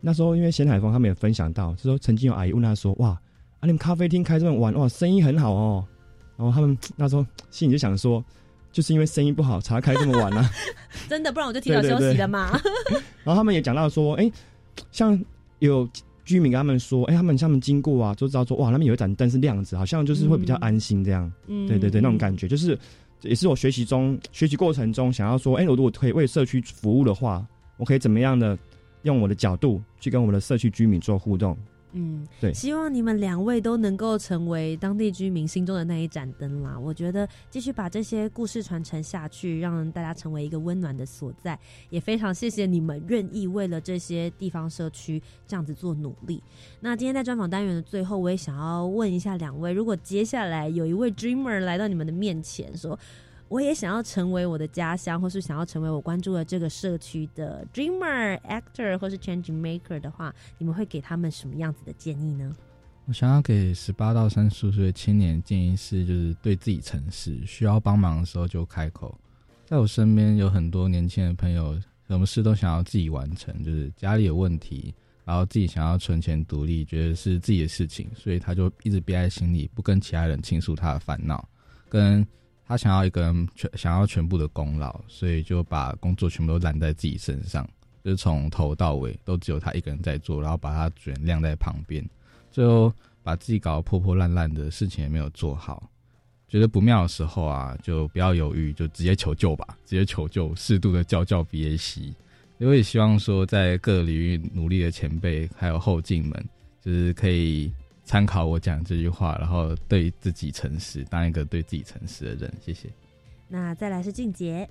[0.00, 3.20] 那时候因为咸海峰他们也分享到，就说曾经有阿姨问他说，哇，啊
[3.62, 5.86] 你们咖啡厅开这么晚，哇，生意很好哦。
[6.36, 8.24] 然后他们那时候心里就想说，
[8.70, 10.48] 就是因为生意不好才开这么晚啊。
[11.08, 12.50] 真的，不然我就提早休对对对息了嘛。
[13.24, 14.30] 然后他们也讲到说，哎、
[14.92, 15.20] 像
[15.58, 15.88] 有
[16.28, 21.32] 居民跟他们说，哎、他们他们经过啊，就知道说，哇，那边有一盏灯是亮着，好像就是会比较安心这样。
[21.46, 22.78] 嗯对对对，那种感觉就是，
[23.22, 27.46] 也是我学习中学习过程中想要说，哎、我如果可以为社区服务的话，
[27.78, 28.56] 我可以怎么样的
[29.02, 31.56] 用我的角度去跟我们的社区居民做互动。
[31.92, 36.78] 嗯，对希望你们两位都能够成为当地居民心中的那一盏灯啦。
[36.78, 41.58] 我觉得继续把这些故事传承下去，让大家成为一个温暖的所在，
[41.88, 46.42] 也非常谢谢你们愿意为了这些地方社区这样子做努力。
[46.80, 52.98] 那今天在专访单元的最后，我也想要问一下两位，如果接下来有一位 dreamer 来到你们的面前，说。
[53.48, 62.54] 我也想要成为我的家乡，或是想要成为我关注的这个社区的 dreamer、actor 或是 change maker 的话，你们会给他们什么样子的建议呢？
[63.06, 69.18] 我想要给十八到三十五岁青年建议是，就是对自己诚实，需要帮忙的时候就开口。
[69.64, 74.94] 在我身边有很多年轻的朋友，什么事都想要自己完成，就是家里有问题，
[75.24, 81.48] 然后自己想要存钱独立，觉得是自己的事情，所以他就一直憋在心里，不跟其他人倾诉他的烦恼，
[81.88, 82.26] 跟
[82.68, 87.66] 他想要一个人全想要全部的功劳，所以就把工作全部都揽在自己身上，
[88.04, 92.06] 就是从头到尾都只有他一个人在做，然后把他卷晾在旁边。
[92.50, 92.92] 最后
[93.22, 95.90] 把自己搞得破破烂烂的事情也没有做好，
[96.46, 102.12] 觉得不妙的时候啊，就不要犹豫，就直接求救吧，直接求救，适度的教教 BAC。
[102.58, 106.48] 我也希望说，在各个领域努力的前辈还有后进们，
[106.82, 107.72] 就是可以
[108.08, 112.54] 参考我讲这句话，然后对自己诚实，当一个对自己诚实的人。
[112.58, 112.88] 谢谢。
[113.46, 114.66] 那再来是俊杰，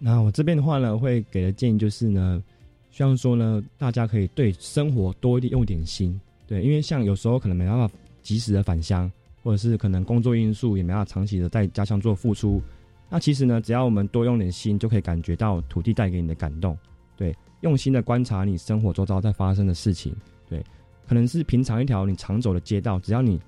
[0.00, 2.42] 那我这边的话呢，会给的建议就是呢，
[2.90, 7.88] 希望说呢，大家可以对生活多一点用点心，对，因为像有时候可能没办法
[8.20, 9.08] 及时的返乡，
[9.44, 12.60] 或者是可能工作因素也没办法长期的在家乡做付出。
[13.08, 16.76] 那其实呢，只要我们多用点心，就可以感觉到土地带给你的感动。
[17.16, 20.12] 对，用心的观察你生活周遭在发生的事情。
[20.48, 20.64] 对，
[21.06, 23.40] 可能是平常一条你常走的街道，只要你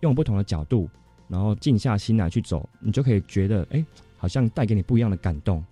[0.00, 0.88] 用不同的角度，
[1.28, 3.84] 然后静下心来去走，你就可以觉得，哎，
[4.16, 5.64] 好像带给你不一样的感动。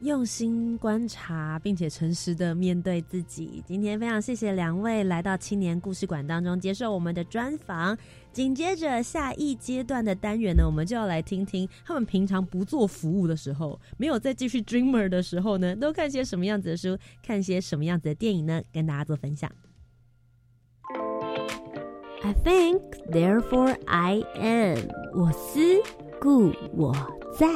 [0.00, 3.62] 用心观察，并且诚实的面对自己。
[3.64, 7.96] 今天非常谢谢两位来到青年故事馆当中接受我们的专访。
[8.30, 18.60] 紧接着下一阶段的单元呢，我们就要来听听他们平常不做服务的时候，没有再继续 dreamer 的时候呢，都看些什么样子的书，看些什么样子的电影呢？
[18.72, 19.50] 跟大家做分享。
[22.24, 24.78] I think, therefore I am。
[25.12, 25.60] 我思
[26.18, 26.94] 故我
[27.38, 27.46] 在。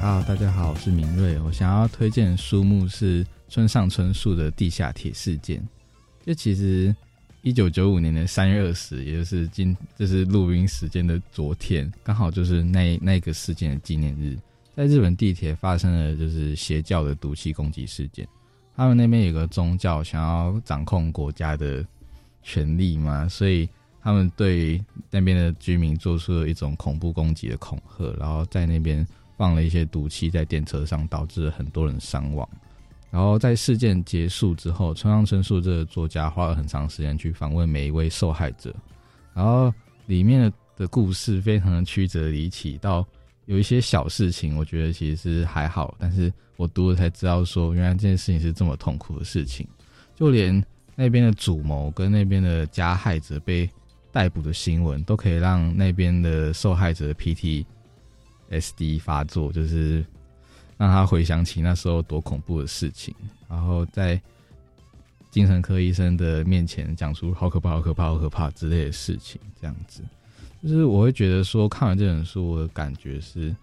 [0.00, 1.38] 好，大家好，我是明瑞。
[1.40, 5.60] 我想要推荐的书目是村上春树的《地下铁事件》。
[6.26, 6.96] 就其实
[7.42, 14.34] 一九九五年的三月二十，也就是今，这是录音时间的昨天，刚好就是那那个事件的纪念日。
[14.74, 18.26] 在日本地铁发生了就是邪教的毒气攻击事件。
[18.76, 21.84] 他们那边有个宗教想要掌控国家的
[22.42, 23.68] 权力嘛，所以
[24.02, 29.06] 他们对那边的居民做出了一种恐怖攻击的恐吓，然后在那边。
[29.34, 32.48] 放了一些毒气在电车上，导致很多人伤亡。
[33.10, 38.72] 然后在事件结束之后，村上春树这个作家花了很长时间去访问每一位受害者。
[39.34, 39.72] 然后
[40.06, 43.04] 里面的的故事非常的曲折离奇，到
[43.52, 45.94] 有一些小事情，我觉得其实还好。
[45.98, 49.68] 但是我读了才知道，说原来这件事情是这么痛苦的事情。
[50.14, 53.68] 就连那边的主谋跟那边的加害者被
[54.10, 57.66] 逮捕的新闻，都可以让那边的受害者 PT。
[58.48, 60.04] S D 发作，就是
[60.76, 63.14] 让他回想起那时候多恐怖的事情，
[63.48, 64.20] 然后在
[65.30, 70.02] 精神科医生的面前讲出好可怕、好可怕、好可怕之类的事情，这样子，
[70.62, 73.54] 就是我会觉得说，看完这本书，我的感觉是，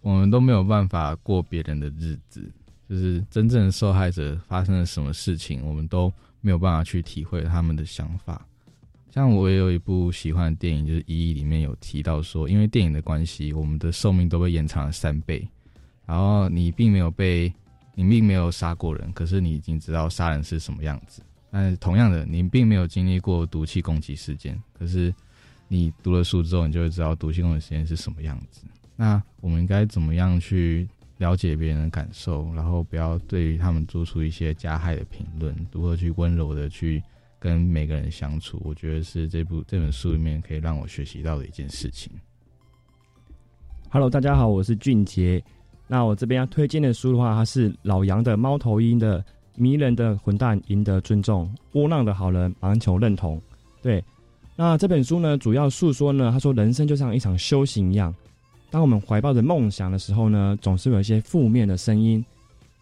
[0.00, 2.50] 我们都没有办法过别人的日子，
[2.88, 6.10] 就是真正受害者发生了什么事情，我们都
[6.40, 8.44] 没有办法去体会他们的想法。
[9.10, 15.46] 像我也有一部喜欢的电影，就是《一》里面有提到说，因为电影的关系，我们的寿命都被延长了三倍。
[16.06, 17.52] 然后你并没有被，
[17.94, 21.22] 你并没有杀过人，可是你已经知道杀人是什么样子。
[21.50, 25.14] 但是同样的，你并没有经历过毒气攻击事件，可是
[25.74, 28.64] 你读了书之后，你就会知道毒气攻击事件是什么样子。
[28.94, 35.54] 那我们应该怎么样去了解别人的感受，然后不要对于他们做出一些加害的评论？
[35.72, 37.02] 如何去温柔的去？
[37.40, 42.10] 跟每个人相处，我觉得是这部这本书里面可以让我学习到的一件事情。
[43.90, 45.44] Hello，大家好，我是俊杰。
[45.86, 49.20] 那我这边要推荐的书的话，它是老杨的《猫头鹰》的
[49.56, 53.36] 《迷人的混蛋赢得尊重，窝囊的好人盲求认同》。
[53.82, 54.02] 对，
[54.56, 58.14] 那这本书呢，主要诉说呢，他说人生就像一场修行一样，
[58.70, 62.24] 当我们怀抱着梦想的时候呢，总是有一些负面的声音。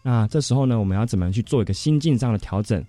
[0.03, 2.83] 那这时候呢，我们要怎么去做一个心境上的调整？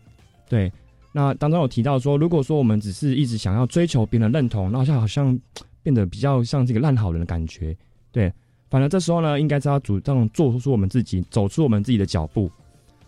[0.49, 0.70] 对。
[1.16, 5.39] 那当中有提到说，如果说我们只是一直想要追求别人的认同，那好像好像
[5.80, 7.76] 变得比较像这个烂好人的感觉。
[8.11, 8.32] 对，
[8.68, 12.51] 反正这时候呢，应该是要主动做出我们自己，走出我们自己的脚步。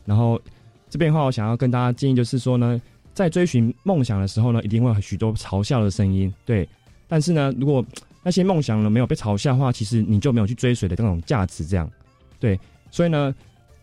[0.05, 0.41] 然后
[0.89, 2.81] 这边的话，我想要跟大家建议就是说呢，
[3.17, 6.31] 在追寻梦想的时候呢，一定会有许多嘲笑的声音。
[6.45, 6.69] 对，
[7.09, 7.83] 但是呢，如果
[8.23, 11.64] 那些梦想呢没有被嘲笑的话，其实你就没有去追随的那种价值。
[11.64, 11.91] 这样，
[12.39, 12.61] 对，
[12.91, 13.35] 所以呢，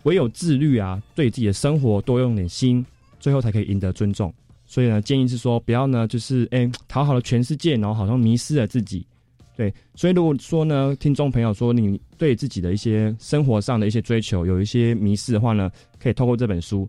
[0.03, 2.85] 唯有自律啊，对自己的生活多用点心。
[3.19, 4.33] 最后才可以赢得尊重，
[4.65, 9.07] 所以呢，建议是说不要呢，就是哎讨好了全世界，然后好像迷失了自己。
[9.55, 16.85] 对，所以如果说呢，听众朋友说你对自己的一些生活上的一些追求有一些迷失的话呢，可以透过这本书，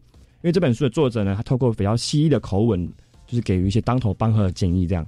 [0.48, 2.86] 为这本书的作者呢，他透过比较犀利的口吻，
[3.26, 5.06] 就是给予一些当头棒喝的建议，这样。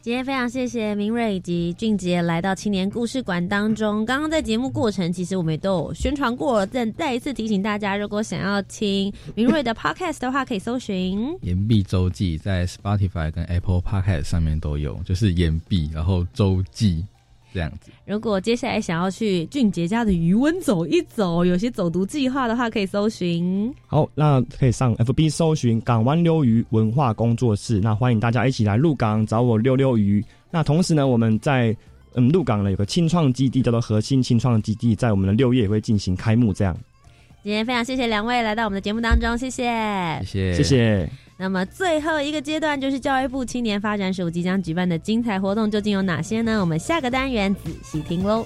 [0.00, 4.06] 今天非常谢谢明瑞以及俊杰来到青年故事馆当中。
[4.06, 6.64] 刚刚在节目过程，其实我们也都有宣传过。
[6.66, 17.04] 再再一次提醒大家，如果想要听明瑞的 podcast 的话，可以搜寻《岩壁周记》，在 Spotify 跟 Apple Podcast 上面都有，就是岩壁，然后周记。
[17.56, 23.72] 这样子，如果接下来想要去俊杰家的余温走一走，有些走读计划的话，可以搜寻。
[23.86, 27.80] 好，那可以上 FB 搜寻港湾溜鱼文化工作室。
[27.80, 30.22] 那欢迎大家一起来鹿港找我溜溜鱼。
[30.50, 31.74] 那同时呢，我们在
[32.12, 36.52] 嗯鹿港呢有个清创基地，叫做核心清创基地，在我们的六月也会进行开幕。
[36.52, 36.76] 这样。
[37.46, 39.62] 今天非常谢谢两位来到我们的节目当中，谢谢，
[40.24, 41.08] 谢谢，谢谢。
[41.36, 46.60] 那么最后一个阶段就是教育部青年发展署即将举办的精彩活动，究竟有哪些呢？
[46.60, 48.44] 我们下个单元仔细听喽。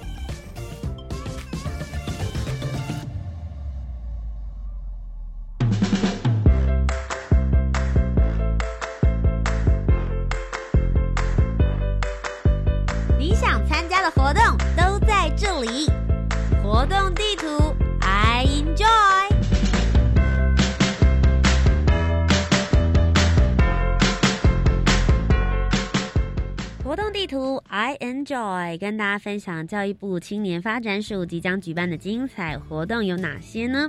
[27.31, 33.89] 图 I enjoy 跟大家分享教育部青年发展署即将举办的精彩活动有哪些呢？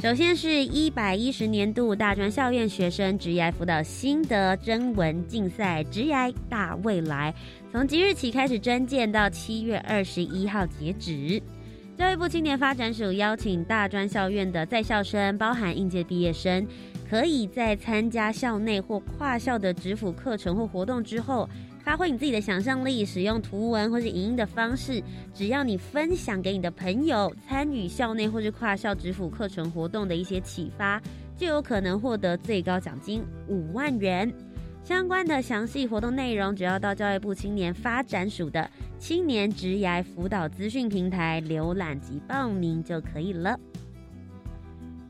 [0.00, 7.34] 首先是一百一十年度大专校院学生职涯辅导心得征文竞赛职涯大未来，
[7.72, 11.42] 从即日起开始征件，到七月二十一号截止。
[11.98, 16.64] 教育部青年发展署邀请大专校院的在校生，包含应届毕业生，
[17.10, 21.48] 可以在参加校内或跨校的职辅课程或活动之后。
[21.90, 25.02] 发挥你自己的想象力，使用图文或是影音的方式，
[25.34, 31.02] 只要你分享给你的朋友，参与校内或是跨校职辅课程活动的一些启发，
[31.36, 34.32] 就有可能获得最高奖金五万元。
[34.84, 38.70] 相关的详细活动内容，只要到教育部青年发展署的
[39.00, 43.58] 青年职涯辅导资讯平台浏览及报名就可以了。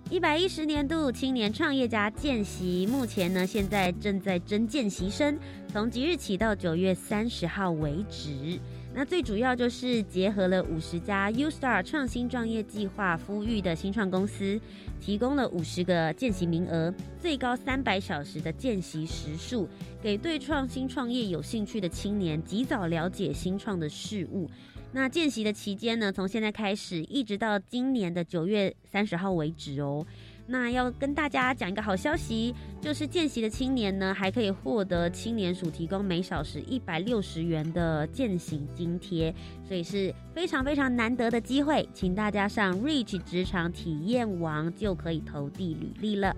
[0.08, 5.38] 一百一十年度青年创业家见习，目前呢现在正在征见习生，
[5.72, 8.58] 从即日起到九月三十号为止。
[8.92, 14.60] 那最主要就是结合了五十家 U Star 创新创业计划呼吁的新创公司，
[15.00, 19.68] 提供了五十个见习名额，最高三百小时的见习时数，
[20.02, 24.50] 给对创新创业有兴趣的青年及早了解新创的事物。
[24.92, 30.04] 那见习的期间呢，从现在开始一直到今年的九月三十号为止哦。
[30.50, 39.32] 那要跟大家讲一个好消息，就是见习的青年呢，还可以获得青年署提供每小时一百六十元的见习津贴，
[39.64, 46.34] 所以是非常非常难得的机会，请大家上 Reach 职场体验网就可以投递履历了。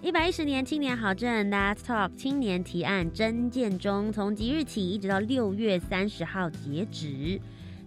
[0.00, 7.38] 一百一十年青年好证 Let's Talk 青年提案征件中，从即日起一直到六月三十号截止。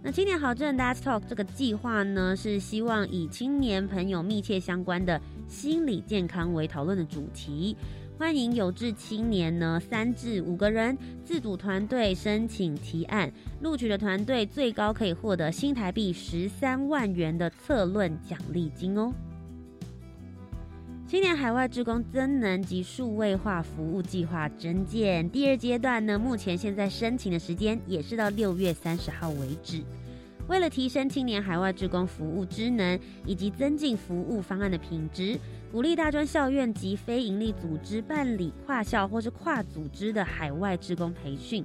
[0.05, 7.73] 那青年好证 Let's Talk 这个计划呢，是希望以青年朋友密切相关的心理健康为讨论的主题。
[8.19, 13.31] 欢迎有志青年呢，三至五个人自主团队申请提案，
[13.61, 19.09] 录取的团队最高可以获得新台币十三万元的策论奖励金哦。
[21.14, 29.84] 青年海外职工增能及数位化服务计划增建第二阶段呢，目前现在申请的时间也是到六月三十号为止。
[30.47, 35.38] 为了提升青年海外职工服务职能以及增进服务方案的品质，
[35.72, 41.64] 鼓励大专校院及非营利组织办理跨校或是跨组织的海外职工培训。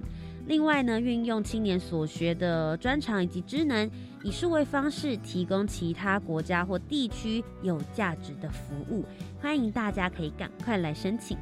[0.49, 3.89] 另外呢，运用青年所学的专长以及职能，
[4.25, 9.05] 以数位方式提供其他国家或地区有价值的服务。
[9.43, 11.37] 欢迎大家可以赶快来申请。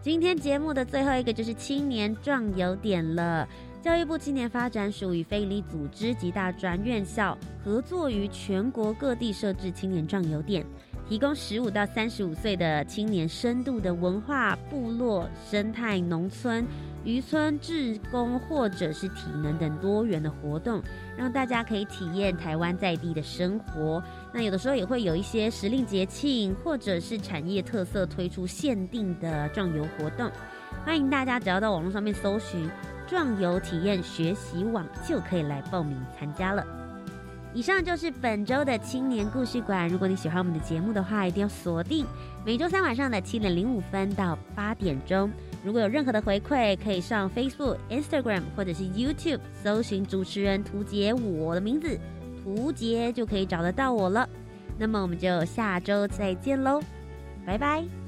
[0.00, 3.46] 今天节目的最后一个就是青年壮游点了。
[3.82, 10.64] 教育部青年发展署与非营利组织及大专院校合作，于全国各地设置青年壮游点，
[11.08, 16.66] 提供十五到三十五岁的青年深度的文化、部落、生态、农村。
[17.04, 20.82] 渔村、志工或者是体能等多元的活动，
[21.18, 24.02] 让大家可以体验台湾在地的生活。
[24.32, 30.30] 那有的时候也会有一些时令节庆或者是产业特色推出限定的壮游活动，
[30.82, 32.70] 欢迎大家只要到网络上面搜寻
[33.06, 36.83] “壮游体验学习网”就可以来报名参加了。
[37.54, 39.88] 以上就是本周的青年故事馆。
[39.88, 42.04] 如果你喜欢我们的节目的话，一定要锁定
[42.44, 45.30] 每周三晚上的七点零五分到八点钟。
[45.64, 51.96] 如果有任何的回馈，可以上 Facebook、Instagram 或者是 YouTube 搜寻主持人涂杰我的名字
[52.42, 54.28] 涂杰，就可以找得到我了。
[54.76, 56.82] 那么我们就下周再见喽，
[57.46, 58.03] 拜拜。